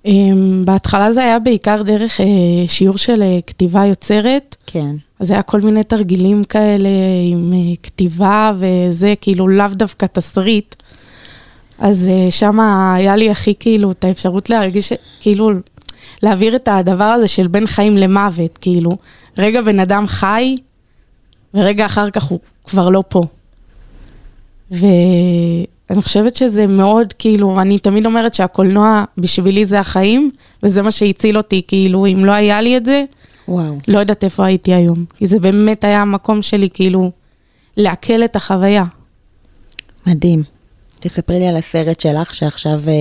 אמ, 0.06 0.62
בהתחלה 0.66 1.12
זה 1.12 1.24
היה 1.24 1.40
בעיקר 1.40 1.82
דרך 1.82 2.22
אה, 2.22 2.26
שיעור 2.68 2.98
של 2.98 3.22
אה, 3.22 3.40
כתיבה 3.48 3.86
יוצרת. 3.86 4.56
כן. 4.68 4.96
אז 5.20 5.32
היה 5.32 5.42
כל 5.42 5.62
מיני 5.62 5.84
תרגילים 5.84 6.44
כאלה 6.44 6.90
עם 7.32 7.54
אה, 7.54 7.76
כתיבה 7.84 8.52
וזה, 8.60 9.14
כאילו 9.22 9.48
לאו 9.48 9.68
דווקא 9.68 10.06
תסריט. 10.06 10.76
אז 11.80 12.10
שם 12.30 12.60
היה 12.96 13.16
לי 13.16 13.30
הכי 13.30 13.54
כאילו 13.60 13.92
את 13.92 14.06
האפשרות 14.06 14.50
להרגיש, 14.50 14.94
כאילו 15.20 15.52
להעביר 16.24 16.56
את 16.56 16.68
הדבר 16.68 17.04
הזה 17.04 17.28
של 17.28 17.48
בין 17.48 17.68
חיים 17.68 17.98
למוות, 17.98 18.58
כאילו, 18.58 18.92
רגע 19.38 19.62
בן 19.62 19.80
אדם 19.80 20.08
חי, 20.08 20.56
ורגע 21.54 21.86
אחר 21.86 22.10
כך 22.10 22.24
הוא 22.24 22.40
כבר 22.64 22.90
לא 22.90 23.04
פה. 23.10 23.24
ואני 25.90 26.02
חושבת 26.02 26.36
שזה 26.36 26.68
מאוד, 26.68 27.14
כאילו, 27.20 27.62
אני 27.62 27.80
תמיד 27.80 28.06
אומרת 28.06 28.34
שהקולנוע 28.34 29.04
בשבילי 29.18 29.66
זה 29.66 29.80
החיים, 29.80 30.32
וזה 30.64 30.82
מה 30.82 30.92
שהציל 30.92 31.38
אותי, 31.38 31.62
כאילו, 31.68 32.06
אם 32.06 32.26
לא 32.26 32.32
היה 32.32 32.62
לי 32.62 32.78
את 32.78 32.86
זה, 32.86 33.04
וואו. 33.48 33.78
לא 33.88 34.00
יודעת 34.00 34.24
איפה 34.24 34.46
הייתי 34.46 34.74
היום. 34.74 35.06
כי 35.16 35.28
זה 35.28 35.40
באמת 35.40 35.84
היה 35.84 36.02
המקום 36.02 36.42
שלי, 36.42 36.70
כאילו, 36.74 37.12
לעכל 37.78 38.26
את 38.26 38.36
החוויה. 38.36 38.84
מדהים. 40.08 40.44
תספרי 41.00 41.40
לי 41.40 41.48
על 41.48 41.56
הסרט 41.56 42.00
שלך, 42.00 42.36
שעכשיו 42.36 42.82
אה, 42.88 42.94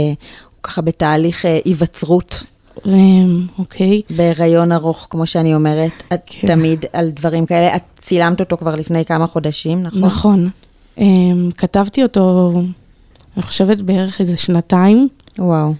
הוא 0.50 0.62
ככה 0.62 0.82
בתהליך 0.82 1.46
אה, 1.46 1.58
היווצרות. 1.64 2.44
אמ, 2.86 3.46
אוקיי. 3.58 4.00
בהיריון 4.16 4.72
ארוך, 4.72 5.06
כמו 5.10 5.26
שאני 5.26 5.54
אומרת, 5.54 6.02
את 6.12 6.22
כן. 6.26 6.46
תמיד 6.48 6.84
על 6.92 7.10
דברים 7.10 7.46
כאלה. 7.46 7.76
את 7.76 7.82
צילמת 7.98 8.40
אותו 8.40 8.56
כבר 8.56 8.74
לפני 8.74 9.04
כמה 9.04 9.26
חודשים, 9.26 9.82
נכון? 9.82 10.02
נכון. 10.02 10.50
אמ, 10.98 11.50
כתבתי 11.58 12.02
אותו, 12.02 12.52
אני 13.36 13.42
חושבת 13.42 13.80
בערך 13.80 14.20
איזה 14.20 14.36
שנתיים. 14.36 15.08
וואו. 15.38 15.74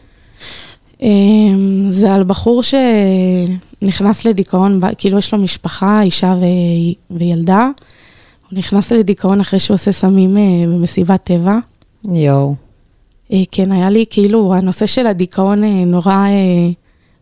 אמ, 1.03 1.87
זה 1.91 2.13
על 2.13 2.25
בחור 2.25 2.63
שנכנס 2.63 4.25
לדיכאון, 4.25 4.81
כאילו 4.99 5.19
יש 5.19 5.33
לו 5.33 5.39
משפחה, 5.39 6.03
אישה 6.03 6.35
ו... 6.41 6.45
וילדה. 7.11 7.69
הוא 8.51 8.59
נכנס 8.59 8.93
לדיכאון 8.93 9.41
אחרי 9.41 9.59
שהוא 9.59 9.75
עושה 9.75 9.93
סמים 9.93 10.37
אה, 10.37 10.43
במסיבת 10.67 11.25
טבע. 11.25 11.59
יואו. 12.05 12.55
אה, 13.33 13.43
כן, 13.51 13.73
היה 13.73 13.91
לי 13.91 14.05
כאילו, 14.11 14.55
הנושא 14.55 14.87
של 14.87 15.07
הדיכאון 15.07 15.65
אה, 15.65 15.85
נורא 15.85 16.27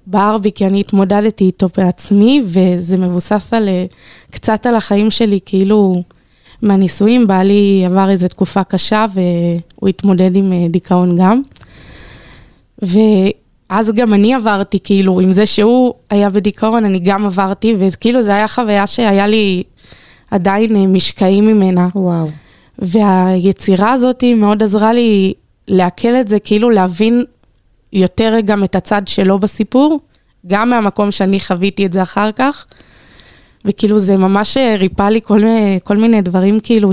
בער 0.06 0.38
בי, 0.38 0.52
כי 0.54 0.66
אני 0.66 0.80
התמודדתי 0.80 1.44
איתו 1.44 1.68
בעצמי, 1.76 2.42
וזה 2.44 2.96
מבוסס 2.96 3.52
על, 3.52 3.68
קצת 4.30 4.66
על 4.66 4.74
החיים 4.74 5.10
שלי, 5.10 5.38
כאילו, 5.46 6.02
מהנישואים, 6.62 7.26
בעלי 7.26 7.82
עבר 7.86 8.10
איזו 8.10 8.28
תקופה 8.28 8.64
קשה, 8.64 9.06
והוא 9.14 9.88
התמודד 9.88 10.36
עם 10.36 10.52
דיכאון 10.70 11.16
גם. 11.16 11.42
ואז 12.82 13.90
גם 13.94 14.14
אני 14.14 14.34
עברתי, 14.34 14.78
כאילו, 14.84 15.20
עם 15.20 15.32
זה 15.32 15.46
שהוא 15.46 15.94
היה 16.10 16.30
בדיכאון, 16.30 16.84
אני 16.84 16.98
גם 16.98 17.26
עברתי, 17.26 17.74
וכאילו, 17.78 18.22
זו 18.22 18.32
הייתה 18.32 18.48
חוויה 18.48 18.86
שהיה 18.86 19.26
לי 19.26 19.62
עדיין 20.30 20.76
אה, 20.76 20.86
משקעים 20.86 21.46
ממנה. 21.46 21.88
וואו. 21.94 22.28
והיצירה 22.78 23.92
הזאת 23.92 24.24
מאוד 24.36 24.62
עזרה 24.62 24.92
לי 24.92 25.34
לעכל 25.68 26.14
את 26.20 26.28
זה, 26.28 26.38
כאילו 26.38 26.70
להבין 26.70 27.24
יותר 27.92 28.36
גם 28.44 28.64
את 28.64 28.76
הצד 28.76 29.08
שלו 29.08 29.38
בסיפור, 29.38 30.00
גם 30.46 30.70
מהמקום 30.70 31.10
שאני 31.10 31.40
חוויתי 31.40 31.86
את 31.86 31.92
זה 31.92 32.02
אחר 32.02 32.32
כך. 32.32 32.66
וכאילו 33.64 33.98
זה 33.98 34.16
ממש 34.16 34.56
אה, 34.56 34.76
ריפא 34.76 35.02
לי 35.02 35.20
כל, 35.22 35.42
כל 35.84 35.96
מיני 35.96 36.22
דברים, 36.22 36.60
כאילו, 36.60 36.90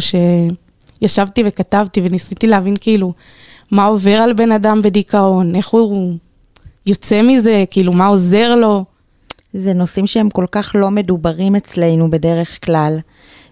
שישבתי 1.01 1.43
וכתבתי 1.45 2.01
וניסיתי 2.03 2.47
להבין 2.47 2.75
כאילו 2.81 3.13
מה 3.71 3.85
עובר 3.85 4.15
על 4.15 4.33
בן 4.33 4.51
אדם 4.51 4.81
בדיכאון, 4.81 5.55
איך 5.55 5.67
הוא 5.67 6.15
יוצא 6.85 7.21
מזה, 7.21 7.63
כאילו, 7.71 7.93
מה 7.93 8.07
עוזר 8.07 8.55
לו. 8.55 8.85
זה 9.53 9.73
נושאים 9.73 10.07
שהם 10.07 10.29
כל 10.29 10.45
כך 10.51 10.71
לא 10.75 10.91
מדוברים 10.91 11.55
אצלנו 11.55 12.09
בדרך 12.11 12.65
כלל. 12.65 12.99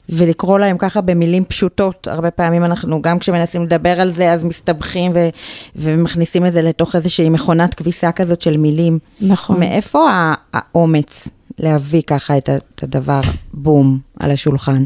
ולקרוא 0.10 0.60
להם 0.60 0.78
ככה 0.78 1.02
במילים 1.02 1.46
פשוטות, 1.46 2.08
הרבה 2.08 2.32
פעמים 2.32 2.64
אנחנו, 2.64 3.02
גם 3.02 3.20
כשמנסים 3.20 3.64
לדבר 3.64 4.02
על 4.02 4.12
זה, 4.12 4.32
אז 4.32 4.44
מסתבכים 4.44 5.12
ו- 5.16 5.30
ומכניסים 5.76 6.46
את 6.46 6.54
זה 6.54 6.62
לתוך 6.62 6.96
איזושהי 6.96 7.30
מכונת 7.30 7.74
כביסה 7.74 8.12
כזאת 8.12 8.42
של 8.42 8.58
מילים. 8.58 9.00
נכון. 9.22 9.60
מאיפה 9.60 10.10
האומץ 10.54 11.28
להביא 11.60 12.02
ככה 12.02 12.38
את 12.38 12.84
הדבר, 12.84 13.22
בום, 13.54 14.00
על 14.20 14.32
השולחן? 14.32 14.86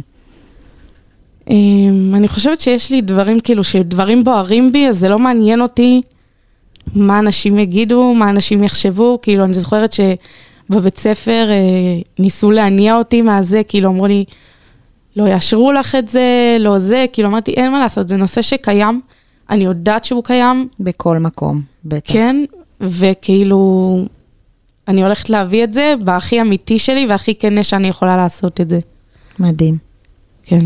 אמ, 1.49 2.11
אני 2.15 2.27
חושבת 2.27 2.59
שיש 2.59 2.91
לי 2.91 3.01
דברים, 3.01 3.39
כאילו, 3.39 3.63
שדברים 3.63 4.23
בוערים 4.23 4.71
בי, 4.71 4.87
אז 4.87 4.99
זה 4.99 5.09
לא 5.09 5.19
מעניין 5.19 5.61
אותי 5.61 6.01
מה 6.95 7.19
אנשים 7.19 7.59
יגידו, 7.59 8.13
מה 8.13 8.29
אנשים 8.29 8.63
יחשבו, 8.63 9.19
כאילו, 9.21 9.43
אני 9.43 9.53
זוכרת 9.53 9.93
שבבית 9.93 10.97
ספר 10.97 11.47
אה, 11.49 12.01
ניסו 12.19 12.51
להניע 12.51 12.97
אותי 12.97 13.21
מהזה, 13.21 13.61
כאילו, 13.67 13.89
אמרו 13.89 14.07
לי, 14.07 14.25
לא 15.15 15.27
יאשרו 15.27 15.71
לך 15.71 15.95
את 15.95 16.09
זה, 16.09 16.57
לא 16.59 16.79
זה, 16.79 17.05
כאילו, 17.13 17.29
אמרתי, 17.29 17.51
אין 17.51 17.71
מה 17.71 17.79
לעשות, 17.79 18.07
זה 18.07 18.17
נושא 18.17 18.41
שקיים, 18.41 19.01
אני 19.49 19.63
יודעת 19.63 20.05
שהוא 20.05 20.23
קיים. 20.23 20.67
בכל 20.79 21.17
מקום, 21.17 21.61
בטח. 21.85 22.13
כן, 22.13 22.43
וכאילו, 22.81 24.05
אני 24.87 25.03
הולכת 25.03 25.29
להביא 25.29 25.63
את 25.63 25.73
זה 25.73 25.93
בהכי 26.03 26.41
אמיתי 26.41 26.79
שלי 26.79 27.05
והכי 27.09 27.35
כנה 27.35 27.63
שאני 27.63 27.87
יכולה 27.87 28.17
לעשות 28.17 28.61
את 28.61 28.69
זה. 28.69 28.79
מדהים. 29.39 29.77
כן. 30.43 30.65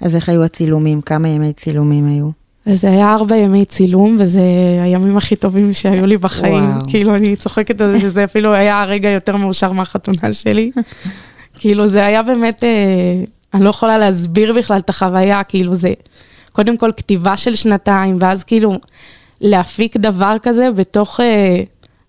אז 0.00 0.16
איך 0.16 0.28
היו 0.28 0.44
הצילומים? 0.44 1.00
כמה 1.00 1.28
ימי 1.28 1.52
צילומים 1.52 2.06
היו? 2.06 2.30
אז 2.66 2.80
זה 2.80 2.90
היה 2.90 3.12
ארבע 3.12 3.36
ימי 3.36 3.64
צילום, 3.64 4.16
וזה 4.18 4.40
הימים 4.82 5.16
הכי 5.16 5.36
טובים 5.36 5.72
שהיו 5.72 6.06
לי 6.06 6.16
בחיים. 6.16 6.70
וואו. 6.70 6.80
כאילו, 6.88 7.14
אני 7.14 7.36
צוחקת 7.36 7.80
על 7.80 7.92
זה, 7.92 8.00
שזה 8.00 8.24
אפילו 8.24 8.52
היה 8.52 8.82
הרגע 8.82 9.08
יותר 9.08 9.36
מאושר 9.36 9.72
מהחתונה 9.72 10.32
שלי. 10.32 10.70
כאילו, 11.58 11.88
זה 11.88 12.06
היה 12.06 12.22
באמת, 12.22 12.64
אה, 12.64 12.68
אני 13.54 13.64
לא 13.64 13.70
יכולה 13.70 13.98
להסביר 13.98 14.52
בכלל 14.52 14.78
את 14.78 14.90
החוויה, 14.90 15.44
כאילו, 15.44 15.74
זה 15.74 15.92
קודם 16.52 16.76
כל 16.76 16.90
כתיבה 16.96 17.36
של 17.36 17.54
שנתיים, 17.54 18.16
ואז 18.20 18.44
כאילו, 18.44 18.78
להפיק 19.40 19.96
דבר 19.96 20.36
כזה 20.42 20.70
בתוך, 20.70 21.20
אה, 21.20 21.62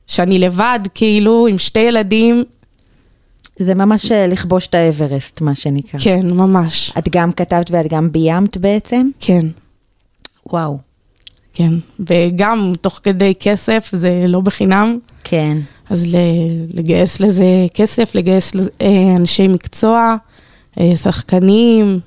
שאני 0.07 0.39
לבד, 0.39 0.79
כאילו, 0.93 1.47
עם 1.47 1.57
שתי 1.57 1.79
ילדים, 1.79 2.43
זה 3.59 3.75
ממש 3.75 4.11
אה, 4.11 4.27
לכבוש 4.27 4.67
את 4.67 4.75
האברסט, 4.75 5.41
מה 5.41 5.55
שנקרא. 5.55 5.99
כן, 6.03 6.29
ממש. 6.29 6.93
את 6.97 7.09
גם 7.09 7.31
כתבת 7.31 7.71
ואת 7.71 7.87
גם 7.87 8.11
ביימת 8.11 8.57
בעצם? 8.57 9.09
כן. 9.19 9.45
וואו. 10.51 10.77
כן, 11.53 11.73
וגם 11.99 12.73
תוך 12.81 12.99
כדי 13.03 13.33
כסף, 13.39 13.89
זה 13.91 14.25
לא 14.27 14.41
בחינם. 14.41 14.97
כן. 15.23 15.57
אז 15.89 16.07
לגייס 16.73 17.19
לזה 17.19 17.45
כסף, 17.73 18.15
לגייס 18.15 18.55
לזה, 18.55 18.69
אה, 18.81 19.15
אנשי 19.19 19.47
מקצוע, 19.47 20.15
אה, 20.79 20.97
שחקנים, 20.97 21.99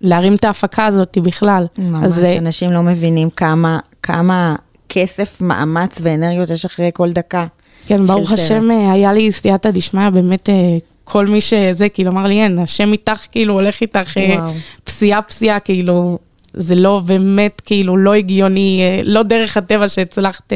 להרים 0.00 0.34
את 0.34 0.44
ההפקה 0.44 0.86
הזאת 0.86 1.18
בכלל. 1.22 1.66
ממש, 1.78 2.04
אז, 2.04 2.24
אנשים 2.38 2.70
לא 2.70 2.82
מבינים 2.82 3.30
כמה, 3.30 3.78
כמה 4.02 4.56
כסף, 4.92 5.40
מאמץ 5.40 5.98
ואנרגיות 6.02 6.50
יש 6.50 6.64
אחרי 6.64 6.90
כל 6.94 7.12
דקה. 7.12 7.46
כן, 7.86 8.06
ברוך 8.06 8.32
השם, 8.32 8.70
אה, 8.70 8.92
היה 8.92 9.12
לי 9.12 9.32
סייעתא 9.32 9.70
דשמיא, 9.70 10.10
באמת 10.10 10.48
אה, 10.48 10.54
כל 11.04 11.26
מי 11.26 11.40
שזה, 11.40 11.88
כאילו, 11.88 12.10
אמר 12.10 12.26
לי, 12.26 12.42
אין, 12.42 12.58
השם 12.58 12.92
איתך, 12.92 13.26
כאילו, 13.32 13.54
הולך 13.54 13.80
איתך 13.80 14.16
אה, 14.16 14.50
פסיעה 14.84 15.22
פסיעה, 15.22 15.60
כאילו, 15.60 16.18
זה 16.54 16.74
לא 16.74 17.00
באמת, 17.06 17.62
כאילו, 17.64 17.96
לא 17.96 18.14
הגיוני, 18.14 19.00
לא 19.04 19.22
דרך 19.22 19.56
הטבע 19.56 19.88
שהצלחת 19.88 20.52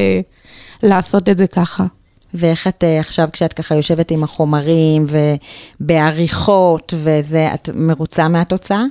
לעשות 0.83 1.29
את 1.29 1.39
זה 1.39 1.47
ככה. 1.47 1.85
ואיך 2.35 2.69
את 2.69 2.85
עכשיו, 3.01 3.29
כשאת 3.33 3.53
ככה 3.53 3.75
יושבת 3.75 4.11
עם 4.11 4.23
החומרים 4.23 5.07
ובעריכות 5.81 6.95
וזה, 6.97 7.55
את 7.55 7.69
מרוצה 7.75 8.29
מהתוצאה? 8.29 8.85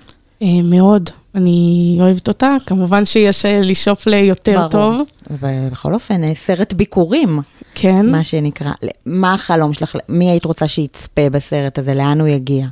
מאוד. 0.63 1.09
אני 1.35 1.97
אוהבת 2.01 2.27
אותה, 2.27 2.55
כמובן 2.65 3.05
שיש 3.05 3.45
לשאוף 3.45 4.07
ליותר 4.07 4.55
ברור. 4.57 4.69
טוב. 4.69 5.01
ובכל 5.31 5.93
אופן, 5.93 6.33
סרט 6.33 6.73
ביקורים. 6.73 7.39
כן. 7.75 8.11
מה 8.11 8.23
שנקרא. 8.23 8.71
מה 9.05 9.33
החלום 9.33 9.73
שלך? 9.73 9.95
מי 10.09 10.29
היית 10.29 10.45
רוצה 10.45 10.67
שיצפה 10.67 11.29
בסרט 11.29 11.79
הזה? 11.79 11.93
לאן 11.93 12.21
הוא 12.21 12.27
יגיע? 12.27 12.67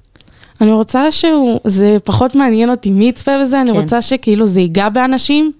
אני 0.61 0.71
רוצה 0.71 1.11
שהוא, 1.11 1.59
זה 1.63 1.97
פחות 2.03 2.35
מעניין 2.35 2.69
אותי 2.69 2.91
מי 2.91 3.05
יצפה 3.05 3.31
בזה, 3.41 3.61
אני 3.61 3.71
כן. 3.71 3.77
רוצה 3.77 4.01
שכאילו 4.01 4.47
זה 4.47 4.61
ייגע 4.61 4.89
באנשים 4.89 5.51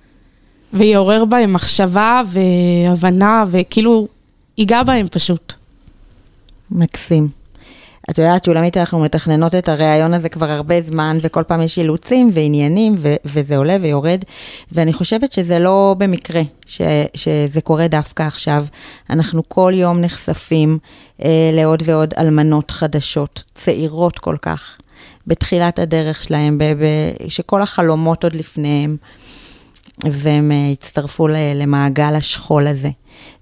ויעורר 0.74 1.26
בהם 1.26 1.54
מחשבה 1.54 2.22
והבנה 2.28 3.44
וכאילו 3.52 4.08
ייגע 4.58 4.84
בהם 4.84 5.08
פשוט. 5.08 5.54
מקסים. 6.72 7.41
את 8.10 8.18
יודעת, 8.18 8.46
שולמית, 8.46 8.78
אנחנו 8.78 9.00
מתכננות 9.00 9.56
את 9.56 9.70
הריאיון 9.70 10.14
הזה 10.14 10.30
כבר 10.30 10.52
הרבה 10.52 10.82
זמן, 10.82 11.18
וכל 11.22 11.44
פעם 11.44 11.62
יש 11.62 11.78
אילוצים 11.78 12.32
ועניינים, 12.34 12.96
ו- 12.98 13.16
וזה 13.26 13.58
עולה 13.58 13.78
ויורד, 13.82 14.24
ואני 14.72 14.94
חושבת 14.94 15.34
שזה 15.34 15.60
לא 15.60 15.96
במקרה 15.98 16.42
ש- 16.66 16.82
שזה 17.14 17.62
קורה 17.62 17.88
דווקא 17.88 18.24
עכשיו. 18.24 18.66
אנחנו 19.10 19.42
כל 19.48 19.72
יום 19.76 20.02
נחשפים 20.02 20.78
אה, 21.24 21.50
לעוד 21.54 21.84
ועוד 21.86 22.14
אלמנות 22.18 22.72
חדשות, 22.72 23.44
צעירות 23.56 24.20
כל 24.20 24.36
כך, 24.42 24.78
בתחילת 25.28 25.80
הדרך 25.80 26.24
שלהם, 26.24 26.58
ב- 26.58 26.64
ב- 26.64 27.30
שכל 27.30 27.62
החלומות 27.62 28.24
עוד 28.24 28.36
לפניהם. 28.36 28.98
והם 30.12 30.52
uh, 30.52 30.72
הצטרפו 30.72 31.28
למעגל 31.56 32.16
השכול 32.16 32.68
הזה. 32.68 32.90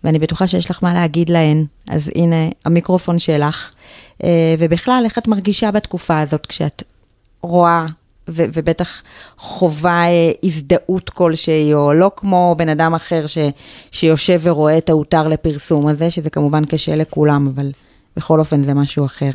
ואני 0.04 0.20
בטוחה 0.20 0.48
שיש 0.48 0.70
לך 0.70 0.80
מה 0.84 0.94
להגיד 0.94 1.30
להן, 1.30 1.66
אז 1.90 2.12
הנה 2.16 2.36
המיקרופון 2.66 3.20
שלך. 3.20 3.72
Uh, 4.20 4.24
ובכלל, 4.60 5.02
איך 5.06 5.18
את 5.18 5.28
מרגישה 5.28 5.72
בתקופה 5.72 6.20
הזאת 6.20 6.46
כשאת 6.46 6.84
רואה 7.42 7.86
ו- 8.30 8.46
ובטח 8.54 9.02
חווה 9.38 10.04
uh, 10.06 10.38
הזדהות 10.44 11.10
כלשהי, 11.10 11.74
או 11.74 11.94
לא 11.94 12.12
כמו 12.16 12.56
בן 12.58 12.70
אדם 12.70 12.94
אחר 12.96 13.28
ש- 13.28 13.38
שיושב 13.92 14.40
ורואה 14.44 14.78
את 14.78 14.90
ההותר 14.90 15.28
לפרסום 15.28 15.88
הזה, 15.88 16.12
שזה 16.12 16.30
כמובן 16.30 16.66
קשה 16.66 16.96
לכולם, 16.96 17.48
אבל 17.56 17.72
בכל 18.18 18.40
אופן 18.40 18.64
זה 18.64 18.74
משהו 18.74 19.06
אחר. 19.06 19.32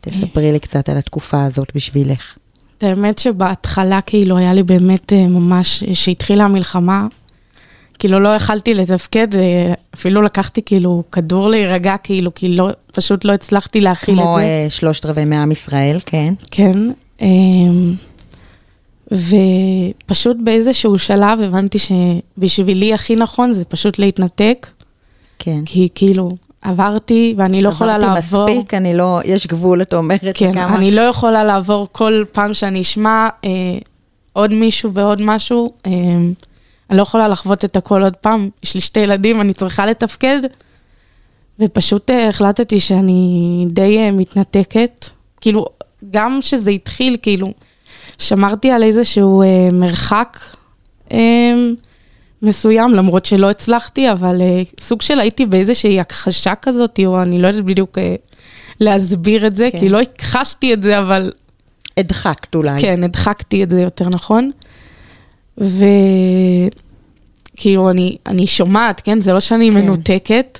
תספרי 0.00 0.52
לי 0.52 0.60
קצת 0.60 0.88
על 0.88 0.96
התקופה 0.96 1.44
הזאת 1.44 1.68
בשבילך. 1.74 2.36
האמת 2.80 3.18
שבהתחלה 3.18 4.00
כאילו 4.00 4.36
היה 4.36 4.52
לי 4.52 4.62
באמת 4.62 5.12
אה, 5.12 5.26
ממש, 5.26 5.84
שהתחילה 5.92 6.44
המלחמה, 6.44 7.06
כאילו 7.98 8.20
לא 8.20 8.28
יכלתי 8.28 8.74
לתפקד, 8.74 9.34
אה, 9.34 9.72
אפילו 9.94 10.22
לקחתי 10.22 10.62
כאילו 10.62 11.02
כדור 11.12 11.48
להירגע, 11.48 11.96
כאילו, 12.02 12.34
כי 12.34 12.48
לא, 12.48 12.68
פשוט 12.92 13.24
לא 13.24 13.32
הצלחתי 13.32 13.80
להכיל 13.80 14.14
את 14.14 14.18
זה. 14.18 14.24
כמו 14.24 14.38
אה, 14.38 14.66
שלושת 14.68 15.06
רבעי 15.06 15.24
מעם 15.24 15.52
ישראל, 15.52 15.98
כן. 16.06 16.34
כן. 16.50 16.78
אמ, 17.22 17.94
ופשוט 19.12 20.36
באיזשהו 20.44 20.98
שלב 20.98 21.40
הבנתי 21.40 21.78
שבשבילי 21.78 22.94
הכי 22.94 23.16
נכון 23.16 23.52
זה 23.52 23.64
פשוט 23.64 23.98
להתנתק. 23.98 24.66
כן. 25.38 25.60
כי 25.66 25.88
כאילו, 25.94 26.30
עברתי 26.62 27.34
ואני 27.36 27.62
לא 27.62 27.68
יכולה 27.68 27.98
לעבור. 27.98 28.16
עברתי 28.16 28.58
מספיק, 28.58 28.74
אני 28.74 28.96
לא, 28.96 29.20
יש 29.24 29.46
גבול, 29.46 29.82
את 29.82 29.94
אומרת, 29.94 30.20
כן, 30.34 30.52
כמה... 30.52 30.76
אני 30.76 30.90
לא 30.90 31.00
יכולה 31.00 31.44
לעבור 31.44 31.88
כל 31.92 32.24
פעם 32.32 32.54
שאני 32.54 32.80
אשמע 32.80 33.28
אה, 33.44 33.50
עוד 34.32 34.52
מישהו 34.52 34.92
ועוד 34.92 35.22
משהו, 35.22 35.72
אה, 35.86 35.90
אני 36.90 36.98
לא 36.98 37.02
יכולה 37.02 37.28
לחוות 37.28 37.64
את 37.64 37.76
הכל 37.76 38.02
עוד 38.02 38.16
פעם. 38.16 38.48
יש 38.62 38.74
לי 38.74 38.80
שתי 38.80 39.00
ילדים, 39.00 39.40
אני 39.40 39.54
צריכה 39.54 39.86
לתפקד, 39.86 40.40
ופשוט 41.60 42.10
אה, 42.10 42.28
החלטתי 42.28 42.80
שאני 42.80 43.66
די 43.70 43.98
אה, 43.98 44.10
מתנתקת. 44.10 45.06
כאילו, 45.40 45.66
גם 46.10 46.38
שזה 46.42 46.70
התחיל, 46.70 47.16
כאילו, 47.22 47.52
שמרתי 48.18 48.70
על 48.70 48.82
איזשהו 48.82 49.42
אה, 49.42 49.68
מרחק. 49.72 50.38
אה, 51.12 51.54
מסוים, 52.44 52.90
למרות 52.90 53.26
שלא 53.26 53.50
הצלחתי, 53.50 54.12
אבל 54.12 54.40
uh, 54.40 54.80
סוג 54.80 55.02
של 55.02 55.20
הייתי 55.20 55.46
באיזושהי 55.46 56.00
הכחשה 56.00 56.54
כזאת, 56.54 57.00
או 57.06 57.22
אני 57.22 57.42
לא 57.42 57.46
יודעת 57.46 57.64
בדיוק 57.64 57.98
uh, 57.98 58.00
להסביר 58.80 59.46
את 59.46 59.56
זה, 59.56 59.68
כן. 59.72 59.80
כי 59.80 59.88
לא 59.88 60.00
הכחשתי 60.00 60.74
את 60.74 60.82
זה, 60.82 60.98
אבל... 60.98 61.32
הדחקת 61.96 62.54
אולי. 62.54 62.80
כן, 62.80 63.04
הדחקתי 63.04 63.62
את 63.62 63.70
זה 63.70 63.80
יותר 63.80 64.08
נכון. 64.08 64.50
וכאילו, 65.58 66.70
אני, 67.90 68.16
אני 68.26 68.46
שומעת, 68.46 69.00
כן? 69.00 69.20
זה 69.20 69.32
לא 69.32 69.40
שאני 69.40 69.70
כן. 69.70 69.76
מנותקת, 69.76 70.58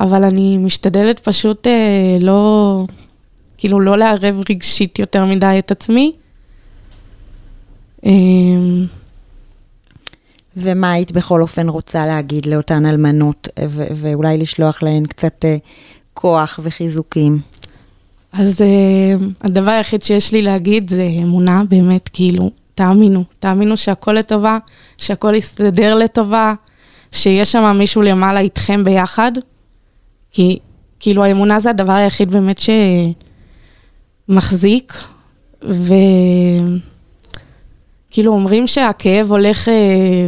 אבל 0.00 0.24
אני 0.24 0.58
משתדלת 0.58 1.20
פשוט 1.20 1.66
uh, 1.66 1.70
לא, 2.24 2.84
כאילו, 3.58 3.80
לא 3.80 3.98
לערב 3.98 4.40
רגשית 4.50 4.98
יותר 4.98 5.24
מדי 5.24 5.56
את 5.58 5.70
עצמי. 5.70 6.12
Uh, 8.02 8.08
ומה 10.56 10.92
היית 10.92 11.12
בכל 11.12 11.42
אופן 11.42 11.68
רוצה 11.68 12.06
להגיד 12.06 12.46
לאותן 12.46 12.86
אלמנות, 12.86 13.48
ו- 13.68 13.86
ואולי 13.94 14.38
לשלוח 14.38 14.82
להן 14.82 15.04
קצת 15.04 15.44
uh, 15.44 15.48
כוח 16.14 16.60
וחיזוקים? 16.62 17.38
אז 18.32 18.60
uh, 18.60 18.64
הדבר 19.40 19.70
היחיד 19.70 20.02
שיש 20.02 20.32
לי 20.32 20.42
להגיד 20.42 20.90
זה 20.90 21.08
אמונה, 21.22 21.62
באמת, 21.68 22.10
כאילו, 22.12 22.50
תאמינו, 22.78 23.24
תאמינו 23.38 23.76
שהכל 23.76 24.12
לטובה, 24.12 24.58
שהכל 24.98 25.34
יסתדר 25.34 25.94
לטובה, 25.94 26.54
שיש 27.12 27.52
שם 27.52 27.76
מישהו 27.78 28.02
למעלה 28.02 28.40
איתכם 28.40 28.84
ביחד, 28.84 29.32
כי 30.30 30.58
כאילו 31.00 31.24
האמונה 31.24 31.60
זה 31.60 31.70
הדבר 31.70 31.92
היחיד 31.92 32.30
באמת 32.30 32.60
שמחזיק, 34.28 34.94
ו... 35.62 35.94
כאילו 38.10 38.32
אומרים 38.32 38.66
שהכאב 38.66 39.30
הולך 39.30 39.68
אה, 39.68 39.74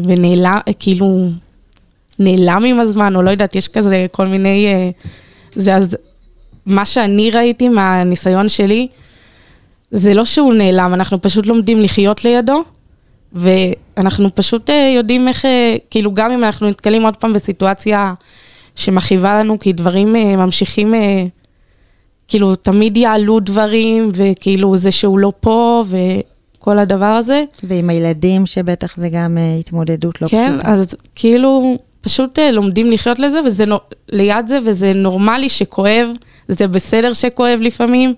ונעלם, 0.05 0.59
אה, 0.69 0.73
כאילו 0.73 1.29
נעלם 2.19 2.65
עם 2.65 2.81
הזמן, 2.81 3.17
או 3.17 3.23
לא 3.23 3.31
יודעת, 3.31 3.57
יש 3.57 3.69
כזה 3.69 4.07
כל 4.13 4.27
מיני... 4.27 4.67
אה, 4.67 4.91
זה 5.55 5.77
אז, 5.77 5.97
מה 6.67 6.85
שאני 6.85 7.31
ראיתי 7.31 7.69
מהניסיון 7.69 8.49
שלי, 8.49 8.89
זה 9.91 10.15
לא 10.15 10.25
שהוא 10.25 10.55
נעלם, 10.55 10.95
אנחנו 10.95 11.23
פשוט 11.23 11.47
לומדים 11.47 11.81
לחיות 11.81 12.25
לידו, 12.25 12.63
ואנחנו 13.33 14.35
פשוט 14.35 14.71
יודעים 14.97 15.29
איך, 15.29 15.45
כאילו 15.91 16.15
גם 16.15 16.31
אם 16.31 16.45
אנחנו 16.45 16.69
נתקלים 16.69 17.03
עוד 17.03 17.17
פעם 17.17 17.33
בסיטואציה 17.33 18.15
שמכאיבה 18.77 19.39
לנו, 19.39 19.59
כי 19.59 19.73
דברים 19.73 20.13
ממשיכים, 20.13 20.95
כאילו 22.29 22.57
תמיד 22.57 22.97
יעלו 22.97 23.41
דברים, 23.41 24.09
וכאילו 24.13 24.77
זה 24.77 24.93
שהוא 24.93 25.19
לא 25.19 25.33
פה, 25.41 25.85
ו... 25.87 25.97
כל 26.61 26.79
הדבר 26.79 27.05
הזה. 27.05 27.45
ועם 27.63 27.91
הילדים, 27.91 28.47
שבטח 28.47 28.97
זה 28.97 29.09
גם 29.09 29.39
uh, 29.39 29.61
התמודדות 29.61 30.23
לא 30.23 30.29
כן, 30.29 30.49
פשוטה. 30.49 30.65
כן, 30.65 30.73
אז 30.73 30.97
כאילו, 31.15 31.77
פשוט 32.01 32.39
uh, 32.39 32.53
לומדים 32.53 32.91
לחיות 32.91 33.19
לזה, 33.19 33.41
וזה 33.47 33.65
ליד 34.09 34.47
זה, 34.47 34.59
וזה 34.65 34.93
נורמלי 34.93 35.49
שכואב, 35.49 36.09
זה 36.49 36.69
בסדר 36.69 37.13
שכואב 37.13 37.59
לפעמים, 37.63 38.15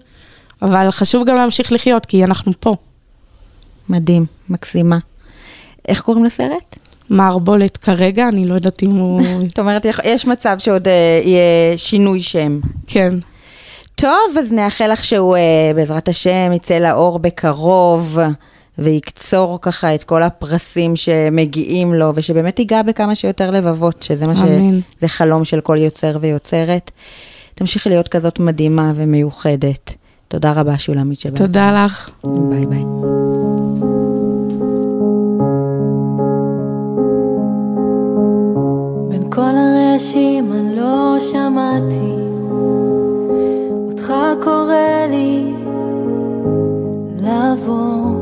אבל 0.62 0.90
חשוב 0.90 1.26
גם 1.26 1.36
להמשיך 1.36 1.72
לחיות, 1.72 2.06
כי 2.06 2.24
אנחנו 2.24 2.52
פה. 2.60 2.74
מדהים, 3.88 4.26
מקסימה. 4.48 4.98
איך 5.88 6.00
קוראים 6.00 6.24
לסרט? 6.24 6.78
מערבולת 7.10 7.76
כרגע, 7.76 8.28
אני 8.28 8.46
לא 8.46 8.54
יודעת 8.54 8.82
אם 8.82 8.90
הוא... 8.90 9.22
זאת 9.48 9.58
אומרת, 9.58 9.86
יש 10.04 10.26
מצב 10.26 10.56
שעוד 10.58 10.86
uh, 10.86 10.90
יהיה 11.26 11.78
שינוי 11.78 12.20
שם. 12.20 12.60
כן. 12.86 13.14
טוב, 13.94 14.38
אז 14.38 14.52
נאחל 14.52 14.92
לך 14.92 15.04
שהוא 15.04 15.36
אה, 15.36 15.72
בעזרת 15.74 16.08
השם 16.08 16.52
יצא 16.54 16.78
לאור 16.78 17.18
בקרוב. 17.18 18.18
ויקצור 18.78 19.58
ככה 19.62 19.94
את 19.94 20.04
כל 20.04 20.22
הפרסים 20.22 20.96
שמגיעים 20.96 21.94
לו, 21.94 22.12
ושבאמת 22.14 22.58
ייגע 22.58 22.82
בכמה 22.82 23.14
שיותר 23.14 23.50
לבבות, 23.50 24.02
שזה 24.02 24.26
מה 24.26 24.36
שזה 24.36 25.08
חלום 25.08 25.44
של 25.44 25.60
כל 25.60 25.76
יוצר 25.78 26.18
ויוצרת. 26.20 26.90
תמשיכי 27.54 27.88
להיות 27.88 28.08
כזאת 28.08 28.38
מדהימה 28.38 28.92
ומיוחדת. 28.94 29.94
תודה 30.32 30.52
רבה, 30.52 30.78
שולמית 30.78 31.20
שבאת. 31.20 31.36
תודה 31.38 31.84
לך. 31.84 32.10
ביי 32.24 32.66
ביי. 32.66 32.84
בין 39.08 39.30
כל 39.30 39.40
הרעשים 39.40 40.52
אני 40.52 40.76
לא 40.76 41.16
שמעתי 41.32 42.14
אותך 43.86 44.12
קורא 44.42 45.06
לי 45.10 45.52
לבוא. 47.20 48.14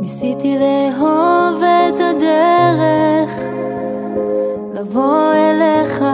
ניסיתי 0.00 0.58
לאהוב 0.58 1.62
את 1.62 2.00
הדרך, 2.00 3.40
לבוא 4.74 5.32
אליך, 5.32 6.04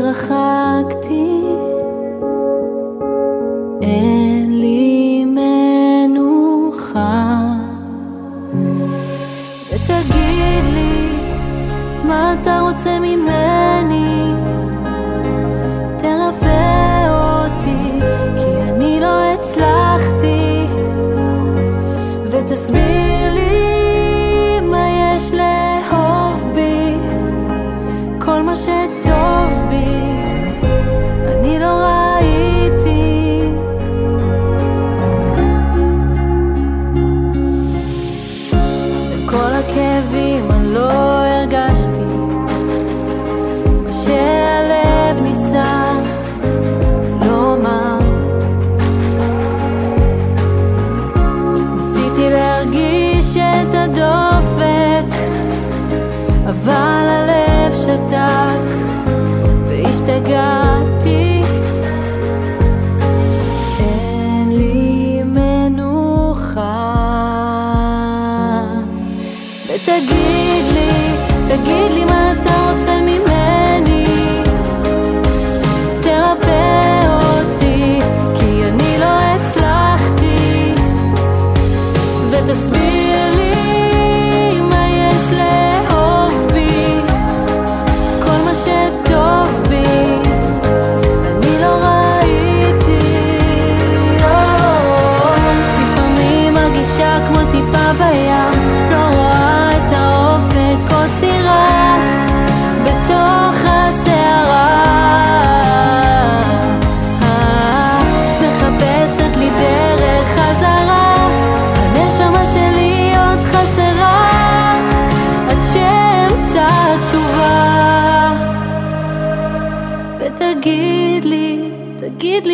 והתרחקתי. 0.00 1.39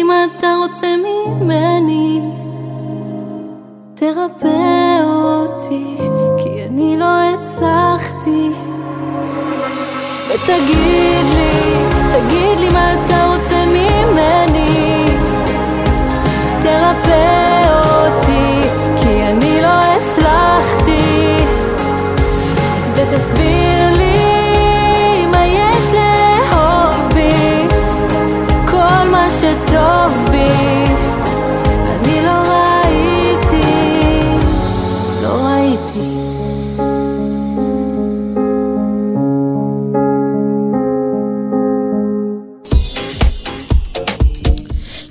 מה 0.06 0.24
אתה 0.24 0.54
רוצה 0.62 0.86
ממני. 0.96 2.20
תרפא 3.94 5.00
אותי, 5.04 5.96
כי 6.38 6.64
אני 6.68 6.96
לא 6.96 7.34
הצלחתי. 7.34 8.50
ותגיד 10.28 11.24
לי, 11.34 11.50
תגיד 12.12 12.60
לי 12.60 12.68
מה 12.72 12.94
אתה 12.94 13.26
רוצה 13.26 13.64
ממני. 13.66 15.06
תרפא 16.62 17.45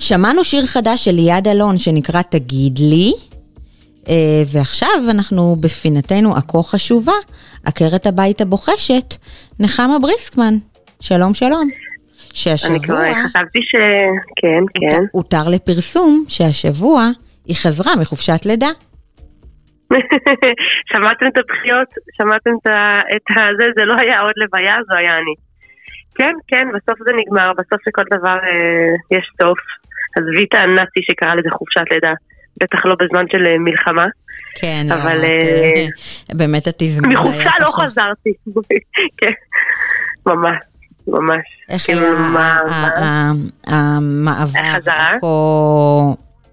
שמענו 0.08 0.44
שיר 0.44 0.64
חדש 0.74 1.04
של 1.04 1.10
ליעד 1.10 1.48
אלון 1.48 1.78
שנקרא 1.78 2.22
תגיד 2.22 2.78
לי, 2.90 3.12
אה, 4.08 4.42
ועכשיו 4.52 4.98
אנחנו 5.14 5.56
בפינתנו 5.60 6.36
הכה 6.36 6.62
חשובה, 6.62 7.18
עקרת 7.66 8.06
הבית 8.06 8.40
הבוחשת, 8.40 9.08
נחמה 9.60 9.98
בריסקמן. 10.02 10.54
שלום 11.00 11.34
שלום. 11.34 11.68
שהשבוע... 12.34 12.76
אני 12.76 13.14
כבר 13.14 13.28
חשבתי 13.28 13.58
ש... 13.62 13.74
כן, 14.40 14.62
כן. 14.80 15.02
הותר 15.12 15.48
לפרסום 15.48 16.24
שהשבוע 16.28 17.00
היא 17.46 17.56
חזרה 17.62 17.92
מחופשת 18.00 18.46
לידה. 18.46 18.72
שמעתם 20.92 21.26
את 21.26 21.38
הבחיות? 21.38 21.88
שמעתם 22.16 22.50
את 23.16 23.26
הזה? 23.30 23.66
זה 23.76 23.84
לא 23.84 23.94
היה 23.94 24.20
עוד 24.20 24.34
לוויה, 24.36 24.76
זו 24.88 24.96
היה 24.96 25.12
אני. 25.18 25.34
כן, 26.18 26.34
כן, 26.48 26.66
בסוף 26.74 26.98
זה 27.06 27.12
נגמר, 27.20 27.52
בסוף 27.58 27.80
לכל 27.88 28.02
דבר 28.18 28.38
אה, 28.48 29.18
יש 29.18 29.26
סוף. 29.42 29.58
עזבי 30.16 30.44
את 30.48 30.54
הנאצי 30.54 31.00
שקרא 31.02 31.34
לזה 31.34 31.48
חופשת 31.50 31.84
לידה. 31.90 32.12
בטח 32.62 32.86
לא 32.86 32.94
בזמן 33.00 33.24
של 33.32 33.46
אה, 33.46 33.58
מלחמה. 33.58 34.06
כן, 34.60 34.86
אבל... 34.92 35.24
אה, 35.24 35.86
באמת 36.38 36.66
התזמון 36.66 37.10
היה 37.10 37.20
מחופשה 37.20 37.50
לא. 37.60 37.70
חזרתי. 37.70 38.32
כן, 39.18 39.32
ממש, 40.26 40.56
ממש. 41.08 41.44
איך 41.68 41.82
כאילו, 41.86 42.00
היה 42.00 43.32
המעבר? 43.66 44.58
הכה, 44.58 45.12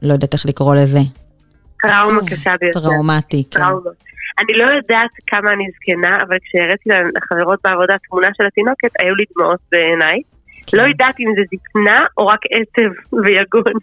לא 0.01 0.13
יודעת 0.13 0.33
איך 0.33 0.45
לקרוא 0.45 0.75
לזה. 0.75 0.99
טראומה 1.81 2.19
קשה 2.29 2.51
ביותר. 2.61 2.79
טראומטי, 2.79 3.43
כן. 3.51 3.59
אני 4.39 4.53
לא 4.57 4.63
יודעת 4.63 5.11
כמה 5.27 5.53
אני 5.53 5.65
זקנה, 5.75 6.17
אבל 6.21 6.37
כשהראיתי 6.43 6.89
לחברות 7.17 7.59
בעבודה 7.63 7.95
תמונה 8.09 8.27
של 8.37 8.45
התינוקת, 8.45 8.91
היו 8.99 9.15
לי 9.15 9.23
דמעות 9.35 9.59
בעיניי. 9.71 10.21
כן. 10.67 10.77
לא 10.77 10.83
יודעת 10.83 11.19
אם 11.19 11.29
זה 11.35 11.41
זקנה 11.51 12.05
או 12.17 12.27
רק 12.27 12.39
עצב 12.51 12.91
ויגון 13.25 13.73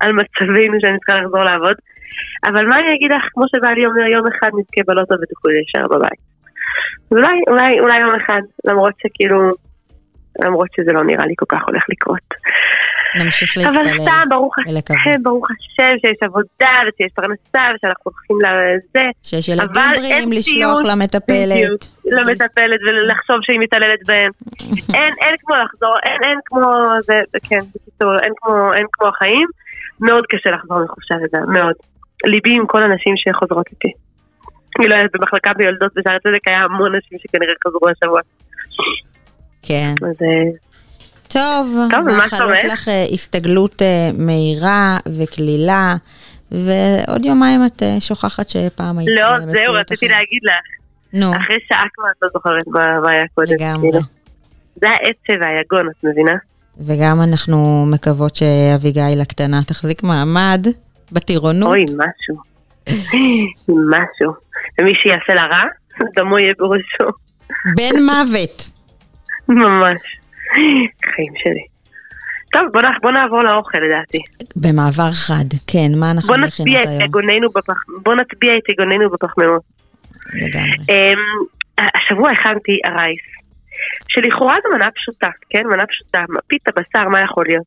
על 0.00 0.12
מצבינו 0.12 0.76
שאני 0.80 0.98
צריכה 0.98 1.20
לחזור 1.20 1.44
לעבוד. 1.44 1.76
אבל 2.44 2.66
מה 2.66 2.76
אני 2.78 2.94
אגיד 2.96 3.10
לך, 3.12 3.22
כמו 3.32 3.44
שבעלי 3.48 3.86
אומר, 3.86 4.06
יום 4.06 4.26
אחד 4.26 4.50
נזכה 4.58 4.82
בלוטו 4.86 5.14
ותוכלו 5.22 5.50
להישאר 5.52 5.86
בבית. 5.88 6.20
אולי, 7.10 7.36
אולי, 7.48 7.80
אולי 7.80 7.98
יום 8.00 8.14
אחד, 8.14 8.40
למרות 8.64 8.94
שכאילו, 9.00 9.50
למרות 10.44 10.68
שזה 10.76 10.92
לא 10.92 11.04
נראה 11.04 11.26
לי 11.26 11.34
כל 11.36 11.46
כך 11.48 11.62
הולך 11.66 11.84
לקרות. 11.88 12.26
נמשיך 13.16 13.58
אבל 13.58 13.64
להתפלל 13.66 14.00
סתם, 14.02 14.28
ברוך. 14.28 14.54
השם, 14.58 15.22
ברוך 15.22 15.46
השם 15.50 15.92
שיש 16.00 16.16
עבודה 16.22 16.74
ושיש 16.88 17.12
פרנסה 17.14 17.62
ושאנחנו 17.74 18.10
הולכים 18.10 18.36
לזה. 18.40 19.04
שיש 19.22 19.48
ילדים 19.48 19.66
אבל 19.70 19.96
בריאים 19.96 20.32
לשלוח 20.32 20.78
למטפלת. 20.84 21.88
למטפלת 22.04 22.80
ולחשוב 22.86 23.36
שהיא 23.42 23.60
מתעללת 23.60 24.00
בהם. 24.06 24.30
אין, 24.96 25.12
אין 25.20 25.34
כמו 25.40 25.54
לחזור, 25.64 25.94
אין, 26.02 26.20
אין 26.24 26.38
כמו 26.44 26.60
זה, 27.00 27.14
כן, 27.48 27.58
בקיצור, 27.74 28.18
אין 28.22 28.32
כמו, 28.36 28.72
אין 28.74 28.86
כמו 28.92 29.08
החיים. 29.08 29.46
מאוד 30.00 30.24
קשה 30.28 30.50
לחזור 30.50 30.84
מחופשה 30.84 31.14
לידה, 31.14 31.38
מאוד. 31.46 31.74
ליבי 32.24 32.50
עם 32.50 32.66
כל 32.66 32.82
הנשים 32.82 33.14
שחוזרות 33.16 33.66
איתי. 33.70 33.92
אני 34.78 34.88
לא 34.88 34.94
יודעת, 34.94 35.10
במחלקה 35.12 35.50
ביולדות 35.56 35.92
בשערי 35.96 36.18
צדק 36.20 36.48
היה 36.48 36.62
המון 36.62 36.96
נשים 36.96 37.18
שכנראה 37.18 37.52
חזרו 37.66 37.88
השבוע. 37.88 38.20
כן. 39.62 39.94
אז 40.08 40.16
אה, 40.22 40.50
טוב, 41.32 41.76
טוב, 41.90 42.04
מאחלות? 42.04 42.64
לך 42.72 42.88
אה, 42.88 43.04
הסתגלות 43.12 43.82
אה, 43.82 44.10
מהירה 44.18 44.98
וקלילה, 45.18 45.96
ועוד 46.50 47.24
יומיים 47.24 47.60
את 47.66 47.82
אה, 47.82 47.96
שוכחת 48.00 48.48
שפעם 48.48 48.98
היית 48.98 49.10
לא, 49.20 49.38
זהו, 49.40 49.74
רציתי. 49.74 50.08
להגיד 50.08 50.40
לך. 50.44 50.64
נו, 51.12 51.36
אחרי 51.36 51.56
שעה 51.68 51.84
כבר 51.94 52.04
את 52.16 52.22
לא 52.22 52.28
זוכרת 52.32 52.66
מה 52.66 53.00
מה 53.00 53.10
היה 53.10 53.24
קודם. 53.34 53.54
לגמרי. 53.54 53.90
כאילו. 53.90 54.04
זה 54.74 54.86
העצב 54.88 55.42
והיגון, 55.42 55.88
את 55.88 56.04
מבינה? 56.04 56.36
וגם 56.78 57.16
אנחנו 57.28 57.86
מקוות 57.86 58.36
שאביגיל 58.36 59.20
הקטנה 59.22 59.60
תחזיק 59.66 60.02
מעמד 60.02 60.66
בטירונות. 61.12 61.68
אוי, 61.68 61.84
משהו. 61.84 62.36
משהו. 63.92 64.32
ומי 64.80 64.92
שיעשה 64.94 65.34
לה 65.34 65.46
רע, 65.46 65.64
דמו 66.16 66.38
יהיה 66.38 66.54
בראשו. 66.58 67.18
בן 67.76 68.02
מוות. 68.02 68.70
ממש. 69.48 70.21
חיים 71.14 71.32
שלי. 71.36 71.64
טוב, 72.52 72.62
בוא, 72.72 72.82
נ- 72.82 72.98
בוא 73.02 73.10
נעבור 73.12 73.42
לאוכל 73.42 73.78
לדעתי. 73.78 74.18
במעבר 74.56 75.10
חד, 75.26 75.48
כן, 75.66 75.98
מה 76.00 76.10
אנחנו 76.10 76.28
מכינות 76.38 76.86
היום? 76.86 77.52
בפח... 77.54 77.74
בוא 78.02 78.14
נטביע 78.14 78.52
את 78.58 78.68
יגוננו 78.68 79.10
בפחמימות. 79.10 79.62
לגמרי. 80.34 80.76
אמ, 80.90 81.44
השבוע 81.96 82.30
הכנתי 82.30 82.78
הרייס, 82.84 83.20
שלכאורה 84.08 84.56
זו 84.62 84.76
מנה 84.76 84.88
פשוטה, 84.90 85.28
כן? 85.50 85.62
מנה 85.66 85.86
פשוטה, 85.86 86.20
פיתה, 86.46 86.70
בשר, 86.76 87.08
מה 87.08 87.20
יכול 87.20 87.44
להיות? 87.48 87.66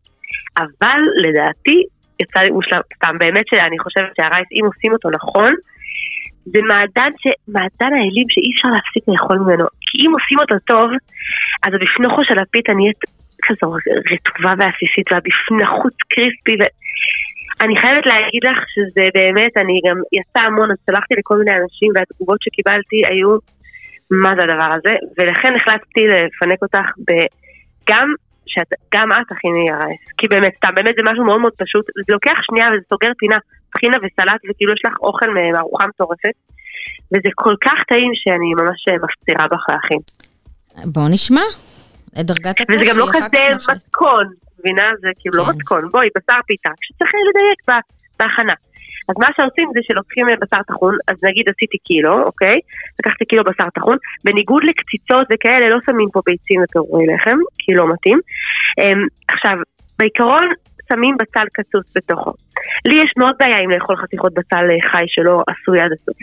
אבל 0.57 0.99
לדעתי, 1.23 1.83
יצא 2.19 2.39
לי 2.39 2.49
מושלם, 2.49 2.79
סתם, 2.95 3.17
באמת 3.17 3.45
שאני 3.49 3.79
חושבת 3.79 4.11
שהרייס, 4.17 4.47
אם 4.51 4.65
עושים 4.65 4.91
אותו 4.93 5.09
נכון, 5.09 5.53
זה 6.45 6.59
מעדן, 6.61 7.11
ש... 7.21 7.23
מעדן 7.47 7.91
האלים 7.97 8.27
שאי 8.33 8.49
אפשר 8.53 8.69
להפסיק 8.75 9.03
לאכול 9.07 9.37
ממנו. 9.37 9.65
כי 9.85 9.95
אם 10.03 10.11
עושים 10.17 10.39
אותו 10.39 10.55
טוב, 10.71 10.89
אז 11.63 11.71
הבפנוכו 11.73 12.21
של 12.23 12.39
הפיתה 12.39 12.73
נהיית 12.73 13.01
כזו 13.45 13.73
רטובה 14.11 14.53
ועסיסית, 14.59 15.07
והבפנחות 15.11 15.93
קריספי, 16.11 16.55
ו... 16.59 16.63
אני 17.63 17.77
חייבת 17.77 18.05
להגיד 18.05 18.43
לך 18.49 18.59
שזה 18.73 19.05
באמת, 19.17 19.53
אני 19.57 19.75
גם 19.87 19.97
יצא 20.17 20.39
המון, 20.39 20.71
אז 20.71 20.77
שלחתי 20.85 21.13
לכל 21.19 21.37
מיני 21.37 21.51
אנשים 21.51 21.89
והתגובות 21.95 22.39
שקיבלתי 22.41 22.99
היו 23.09 23.31
מה 24.23 24.31
זה 24.35 24.43
הדבר 24.43 24.71
הזה, 24.77 24.93
ולכן 25.17 25.53
החלטתי 25.55 26.03
לפנק 26.07 26.59
אותך 26.61 26.87
גם 27.89 28.07
שאת, 28.45 28.71
גם 28.93 29.11
את 29.11 29.27
תכיני 29.29 29.71
הרייס, 29.71 30.03
כי 30.17 30.27
באמת, 30.27 30.53
סתם, 30.57 30.75
באמת 30.75 30.95
זה 30.97 31.03
משהו 31.11 31.25
מאוד 31.25 31.41
מאוד 31.41 31.53
פשוט, 31.57 31.85
זה 32.07 32.13
לוקח 32.13 32.37
שנייה 32.41 32.67
וזה 32.67 32.83
סוגר 32.89 33.11
פינה, 33.17 33.37
טחינה 33.75 33.97
וסלט, 33.97 34.41
וכאילו 34.49 34.73
יש 34.73 34.81
לך 34.85 34.93
אוכל 35.01 35.29
מארוחה 35.29 35.87
מטורפת, 35.87 36.37
וזה 37.11 37.29
כל 37.35 37.55
כך 37.65 37.77
טעים 37.87 38.11
שאני 38.21 38.49
ממש 38.59 38.79
מפצירה 39.03 39.45
בך 39.51 39.63
להכין. 39.69 40.01
בואו 40.93 41.07
נשמע 41.07 41.45
את 42.19 42.25
דרגת 42.25 42.61
הקושי. 42.61 42.77
וזה 42.77 42.85
גם 42.89 42.97
לא 42.99 43.07
כזה. 43.13 43.73
מתכון, 43.75 44.25
מבינה? 44.59 44.87
זה 45.01 45.09
כאילו 45.19 45.37
לא 45.37 45.43
כן. 45.43 45.51
מתכון, 45.51 45.81
בואי, 45.91 46.07
בשר 46.15 46.39
פיתה, 46.47 46.69
כשצריך 46.81 47.11
לדייק 47.29 47.81
בהכנה. 48.19 48.53
אז 49.09 49.15
מה 49.19 49.29
שעושים 49.35 49.67
זה 49.73 49.79
שלוקחים 49.87 50.25
בשר 50.41 50.63
טחון, 50.67 50.95
אז 51.07 51.15
נגיד 51.23 51.45
עשיתי 51.49 51.77
קילו, 51.77 52.23
אוקיי? 52.23 52.59
לקחתי 52.99 53.25
קילו 53.25 53.43
בשר 53.43 53.69
טחון, 53.73 53.97
בניגוד 54.23 54.63
לקציצות 54.63 55.27
וכאלה 55.33 55.69
לא 55.69 55.77
שמים 55.85 56.09
פה 56.13 56.21
ביצים 56.25 56.61
ופירורי 56.63 57.05
לחם, 57.13 57.37
כי 57.59 57.73
לא 57.73 57.93
מתאים. 57.93 58.19
אמ, 58.79 59.07
עכשיו, 59.27 59.55
בעיקרון 59.99 60.47
שמים 60.89 61.15
בצל 61.19 61.45
קצוץ 61.53 61.85
בתוכו. 61.95 62.33
לי 62.85 62.95
יש 63.03 63.11
מאוד 63.17 63.35
בעיה 63.39 63.57
עם 63.57 63.69
לאכול 63.71 63.95
חתיכות 63.97 64.33
בצל 64.33 64.65
אה, 64.71 64.91
חי 64.91 65.05
שלא 65.07 65.43
עשוי 65.47 65.79
עד 65.79 65.91
הסוף. 65.95 66.17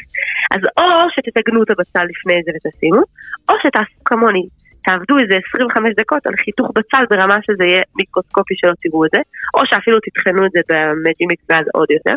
אז 0.54 0.60
או 0.78 1.10
שתתגנו 1.14 1.62
את 1.62 1.70
הבצל 1.70 2.04
לפני 2.12 2.34
זה 2.44 2.50
ותשימו, 2.54 3.02
או 3.48 3.54
שתעשו 3.62 4.04
כמוני, 4.04 4.44
תעבדו 4.84 5.18
איזה 5.18 5.34
25 5.48 5.94
דקות 6.00 6.26
על 6.26 6.34
חיתוך 6.44 6.70
בצל 6.76 7.04
ברמה 7.10 7.38
שזה 7.46 7.64
יהיה 7.64 7.82
מיקרוסקופי 7.96 8.54
שלא 8.56 8.72
תראו 8.82 9.04
את 9.04 9.10
זה, 9.14 9.20
או 9.54 9.60
שאפילו 9.66 9.98
תטחנו 10.06 10.46
את 10.46 10.52
זה 10.54 10.60
במג'ימיק 10.68 11.40
ואז 11.48 11.66
עוד 11.74 11.90
יותר. 11.96 12.16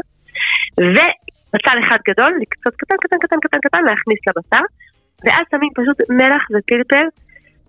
ובצל 0.78 1.78
אחד 1.84 2.00
גדול, 2.10 2.32
לקצות 2.42 2.76
קטן 2.82 2.96
קטן 3.04 3.18
קטן 3.24 3.40
קטן 3.46 3.60
קטן, 3.66 3.84
להכניס 3.90 4.20
לבשר, 4.28 4.64
ואז 5.26 5.46
שמים 5.52 5.72
פשוט 5.80 5.98
מלח 6.10 6.44
ופלפל 6.52 7.08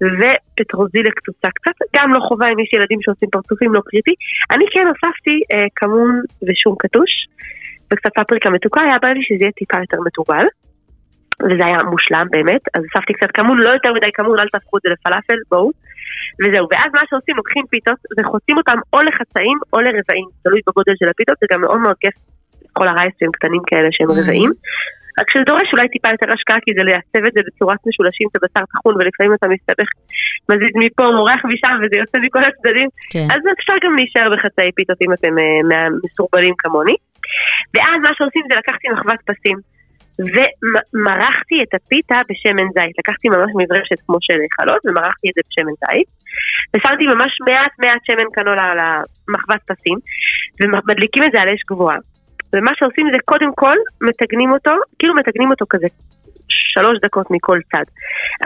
ופטרוזיליה 0.03 1.13
קצוצה 1.13 1.49
קצת, 1.55 1.77
גם 1.97 2.13
לא 2.15 2.21
חובה 2.29 2.47
אם 2.53 2.59
יש 2.59 2.73
ילדים 2.73 2.99
שעושים 3.03 3.29
פרצופים 3.31 3.75
לא 3.75 3.81
קריטי. 3.87 4.15
אני 4.51 4.65
כן 4.73 4.87
הוספתי 4.87 5.37
אה, 5.53 5.67
כמון 5.77 6.21
ושום 6.47 6.75
קטוש, 6.79 7.11
וקצת 7.93 8.11
פפריקה 8.17 8.51
מתוקה, 8.51 8.81
היה 8.81 8.99
בא 9.03 9.09
לי 9.09 9.23
שזה 9.23 9.43
יהיה 9.43 9.53
טיפה 9.53 9.79
יותר 9.81 9.99
מתובל. 10.07 10.47
וזה 11.45 11.65
היה 11.67 11.83
מושלם 11.83 12.27
באמת, 12.31 12.61
אז 12.75 12.83
הוספתי 12.87 13.13
קצת 13.13 13.31
כמון, 13.35 13.59
לא 13.59 13.71
יותר 13.71 13.93
מדי 13.93 14.11
כמון, 14.15 14.39
אל 14.41 14.49
תהפכו 14.53 14.77
את 14.77 14.83
זה 14.85 14.89
לפלאפל, 14.93 15.39
בואו. 15.51 15.71
וזהו, 16.41 16.67
ואז 16.71 16.91
מה 16.95 17.03
שעושים, 17.11 17.37
לוקחים 17.37 17.65
פיתות 17.71 17.99
וחוצים 18.19 18.57
אותם 18.57 18.79
או 18.93 19.03
לחצאים 19.03 19.59
או 19.73 19.81
לרבעים, 19.81 20.29
תלוי 20.43 20.61
בגודל 20.69 20.93
של 21.01 21.09
הפיתות, 21.09 21.37
זה 21.41 21.47
גם 21.53 21.61
מאוד 21.61 21.81
מאוד 21.81 21.97
כיף, 22.01 22.15
כל 22.73 22.89
הרייסים 22.89 23.31
קטנים 23.33 23.63
כאלה 23.67 23.89
שהם 23.91 24.11
Mm. 24.11 24.21
רבעים. 24.21 24.51
רק 25.19 25.27
שזה 25.31 25.45
דורש 25.51 25.69
אולי 25.73 25.89
טיפה 25.95 26.09
יותר 26.15 26.29
השקעה, 26.35 26.59
כי 26.65 26.71
זה 26.77 26.83
לייצב 26.89 27.23
את 27.29 27.33
זה 27.37 27.41
בצורת 27.47 27.81
משולשים, 27.89 28.27
זה 28.33 28.39
בשר 28.45 28.65
טחון, 28.73 28.95
ולפעמים 28.97 29.33
אתה 29.39 29.47
מסתבך, 29.55 29.89
מזיז 30.51 30.75
מפה, 30.83 31.05
מורח 31.19 31.41
משם, 31.51 31.77
וזה 31.81 31.97
יוצא 32.03 32.19
מכל 32.25 32.45
הצדדים. 32.49 32.89
כן. 33.13 33.27
אז 33.35 33.41
אפשר 33.57 33.77
גם 33.85 33.93
להישאר 33.99 34.29
בחצאי 34.33 34.71
פיתות 34.77 34.99
אם 35.05 35.11
אתם 35.17 35.33
אה, 35.43 35.61
מהמסורבלים 35.71 36.55
כמוני. 36.63 36.97
ואז 37.75 37.99
מה 38.07 38.13
שעושים 38.17 38.45
זה 38.51 38.55
לקחתי 38.61 38.87
מחבת 38.95 39.21
פסים. 39.31 39.59
ומרחתי 40.35 41.57
את 41.63 41.73
הפיתה 41.75 42.19
בשמן 42.29 42.69
זית. 42.77 42.95
לקחתי 43.01 43.27
ממש 43.29 43.51
מברשת 43.61 43.99
כמו 44.07 44.19
של 44.27 44.41
חלות 44.57 44.83
ומרחתי 44.87 45.27
את 45.29 45.35
זה 45.37 45.43
בשמן 45.49 45.77
זית. 45.83 46.09
ושמתי 46.73 47.05
ממש 47.07 47.33
מעט 47.49 47.73
מעט 47.83 48.03
שמן 48.07 48.29
קנולה 48.33 48.65
על 48.73 48.79
המחבת 48.79 49.63
פסים, 49.71 49.99
ומדליקים 50.61 51.23
את 51.25 51.33
זה 51.33 51.41
על 51.41 51.49
אש 51.49 51.63
גבוהה. 51.71 51.99
ומה 52.55 52.73
שעושים 52.79 53.07
זה 53.13 53.19
קודם 53.25 53.51
כל 53.55 53.77
מתגנים 54.01 54.53
אותו, 54.53 54.73
כאילו 54.99 55.15
מתגנים 55.15 55.51
אותו 55.51 55.65
כזה 55.71 55.87
שלוש 56.49 56.99
דקות 57.05 57.27
מכל 57.31 57.59
צד. 57.73 57.87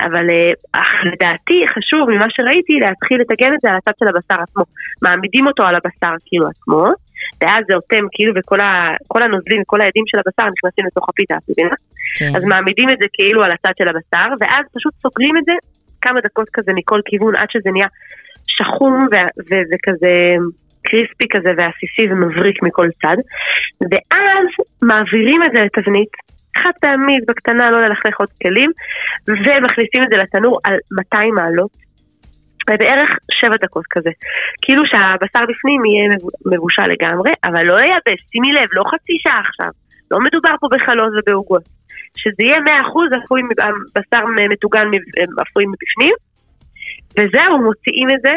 אבל 0.06 0.26
אה, 0.30 0.82
לדעתי 1.12 1.58
חשוב 1.74 2.10
ממה 2.10 2.26
שראיתי 2.30 2.72
להתחיל 2.72 3.20
לטגן 3.20 3.52
את 3.54 3.60
זה 3.62 3.68
על 3.70 3.76
הצד 3.76 3.92
של 4.00 4.08
הבשר 4.08 4.42
עצמו. 4.42 4.64
מעמידים 5.02 5.46
אותו 5.46 5.62
על 5.62 5.74
הבשר 5.74 6.14
כאילו 6.26 6.46
עצמו, 6.48 6.84
ואז 7.40 7.64
זה 7.68 7.74
אוטם 7.74 8.04
כאילו 8.12 8.32
וכל 8.36 8.60
ה, 8.60 8.94
כל 9.08 9.22
הנוזלים 9.22 9.62
וכל 9.62 9.80
העדים 9.80 10.04
של 10.06 10.18
הבשר 10.18 10.50
נכנסים 10.54 10.86
לתוך 10.86 11.08
הפיתה, 11.08 11.34
את 11.36 11.50
מבינה? 11.50 11.76
כן. 12.18 12.32
אז 12.36 12.44
מעמידים 12.44 12.90
את 12.90 12.98
זה 13.02 13.06
כאילו 13.12 13.44
על 13.44 13.52
הצד 13.52 13.72
של 13.78 13.88
הבשר, 13.88 14.28
ואז 14.40 14.64
פשוט 14.74 14.94
סוגרים 15.02 15.36
את 15.36 15.44
זה 15.44 15.52
כמה 16.00 16.20
דקות 16.20 16.48
כזה 16.52 16.72
מכל 16.74 17.00
כיוון 17.04 17.36
עד 17.36 17.48
שזה 17.50 17.70
נהיה 17.72 17.86
שחום 18.46 19.08
ו- 19.12 19.32
וזה 19.46 19.76
כזה 19.86 20.12
קריספי 20.82 21.28
כזה 21.30 21.50
ועסיסי 21.56 22.12
ומבריק 22.12 22.62
מכל 22.62 22.88
צד, 23.02 23.16
ואז 23.90 24.46
מעבירים 24.82 25.42
את 25.42 25.50
זה 25.54 25.60
לתבנית 25.60 26.12
חד 26.58 26.70
פעמית 26.80 27.24
בקטנה, 27.28 27.70
לא 27.70 27.80
ללכלך 27.88 28.20
עוד 28.20 28.28
כלים, 28.42 28.70
ומכניסים 29.28 30.02
את 30.04 30.08
זה 30.10 30.16
לתנור 30.16 30.58
על 30.64 30.76
200 30.92 31.34
מעלות. 31.34 31.70
בערך 32.78 33.10
שבע 33.32 33.56
דקות 33.62 33.84
כזה. 33.90 34.10
כאילו 34.62 34.82
שהבשר 34.86 35.42
בפנים 35.50 35.84
יהיה 35.84 36.16
מבושל 36.52 36.86
לגמרי, 36.86 37.32
אבל 37.44 37.62
לא 37.62 37.78
ייבש, 37.78 38.20
שימי 38.32 38.52
לב, 38.52 38.68
לא 38.72 38.84
חצי 38.90 39.16
שעה 39.22 39.40
עכשיו. 39.40 39.70
לא 40.10 40.20
מדובר 40.20 40.54
פה 40.60 40.66
בחלות 40.74 41.12
ובעוגות. 41.18 41.62
שזה 42.16 42.42
יהיה 42.46 42.58
100% 42.58 43.24
אפוי, 43.24 43.40
בשר 43.94 44.24
מטוגן 44.52 44.86
אפוי 45.42 45.64
מבפנים, 45.66 46.14
וזהו, 47.12 47.54
מוציאים 47.64 48.08
את 48.14 48.20
זה, 48.22 48.34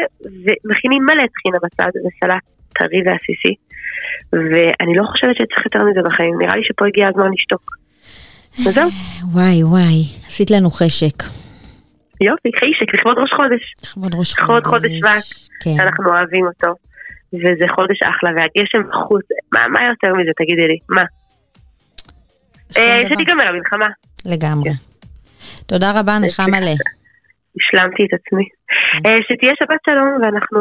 ומכינים 0.64 1.02
מלא 1.06 1.24
טחינה 1.34 1.58
בצד, 1.64 1.90
וסלט 2.04 2.42
טרי 2.78 3.00
ועסיסי, 3.06 3.54
ואני 4.32 4.94
לא 4.96 5.04
חושבת 5.10 5.36
שצריך 5.36 5.64
יותר 5.64 5.82
מזה 5.84 6.00
בחיים, 6.04 6.34
נראה 6.40 6.56
לי 6.56 6.64
שפה 6.64 6.86
הגיע 6.86 7.08
הזמן 7.08 7.30
לשתוק. 7.34 7.70
וזהו. 8.66 8.88
וואי 9.32 9.64
וואי, 9.64 10.00
עשית 10.26 10.50
לנו 10.50 10.70
חשק. 10.70 11.18
יופי, 12.20 12.50
חיישק, 12.58 12.94
לכבוד 12.94 13.18
ראש 13.18 13.32
חודש. 13.32 13.62
לכבוד 13.84 14.14
ראש 14.14 14.34
חודש. 14.34 14.42
לכבוד 14.42 14.66
חודש 14.66 14.90
שבט, 14.98 15.26
כן. 15.60 15.76
שאנחנו 15.76 16.04
אוהבים 16.12 16.46
אותו, 16.46 16.70
וזה 17.34 17.66
חודש 17.74 17.98
אחלה, 18.02 18.30
והגשם 18.36 18.82
בחוץ, 18.88 19.26
מה, 19.52 19.68
מה 19.68 19.80
יותר 19.90 20.14
מזה, 20.18 20.30
תגידי 20.36 20.66
לי, 20.68 20.78
מה? 20.88 21.04
שום 22.74 22.82
אה. 22.82 23.08
שתיגמר 23.08 23.46
המלחמה, 23.48 23.88
לגמרי. 24.26 24.70
כן. 24.70 24.76
תודה 25.66 26.00
רבה, 26.00 26.18
נחם 26.18 26.50
מלא. 26.50 26.74
השלמתי 27.56 28.02
את 28.04 28.12
עצמי. 28.18 28.44
כן. 28.92 29.10
אה, 29.10 29.18
שתהיה 29.28 29.52
שבת 29.60 29.80
שלום, 29.88 30.10
ואנחנו 30.22 30.60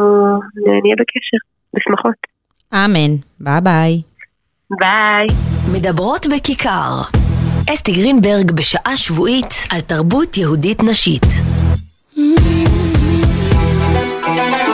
נהיה 0.84 0.95
בקשר, 0.99 1.38
בשמחות. 1.73 2.19
אמן. 2.73 3.13
ביי 3.39 3.62
ביי. 3.62 4.01
ביי. 4.79 5.27
מדברות 5.73 6.25
בכיכר. 6.36 7.01
אסתי 7.73 7.91
גרינברג 7.91 8.51
בשעה 8.51 8.95
שבועית 8.95 9.53
על 9.71 9.82
תרבות 9.82 10.38
יהודית 10.38 10.84
נשית. 10.84 11.25
אשת 14.25 14.72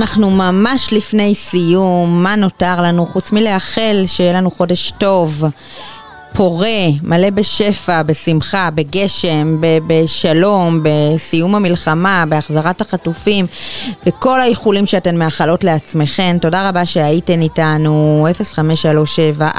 אנחנו 0.00 0.30
ממש 0.30 0.92
לפני 0.92 1.34
סיום, 1.34 2.22
מה 2.22 2.36
נותר 2.36 2.82
לנו 2.82 3.06
חוץ 3.06 3.32
מלאחל 3.32 4.02
שיהיה 4.06 4.32
לנו 4.32 4.50
חודש 4.50 4.90
טוב, 4.98 5.44
פורה, 6.32 6.86
מלא 7.02 7.30
בשפע, 7.30 8.02
בשמחה, 8.02 8.68
בגשם, 8.74 9.56
ב- 9.60 9.78
בשלום, 9.86 10.80
בסיום 10.82 11.54
המלחמה, 11.54 12.24
בהחזרת 12.28 12.80
החטופים, 12.80 13.46
וכל 14.06 14.40
האיחולים 14.40 14.86
שאתן 14.86 15.18
מאחלות 15.18 15.64
לעצמכן. 15.64 16.38
תודה 16.40 16.68
רבה 16.68 16.86
שהייתן 16.86 17.42
איתנו, 17.42 18.26
0537-443-443. 19.48 19.50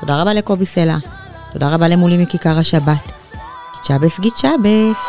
תודה 0.00 0.22
רבה 0.22 0.34
לקובי 0.34 0.66
סלע, 0.66 0.96
תודה 1.52 1.68
רבה 1.68 1.88
למולי 1.88 2.16
מכיכר 2.16 2.58
השבת. 2.58 3.12
גיצ'אבס 3.82 4.20
גיצ'אבס. 4.20 5.08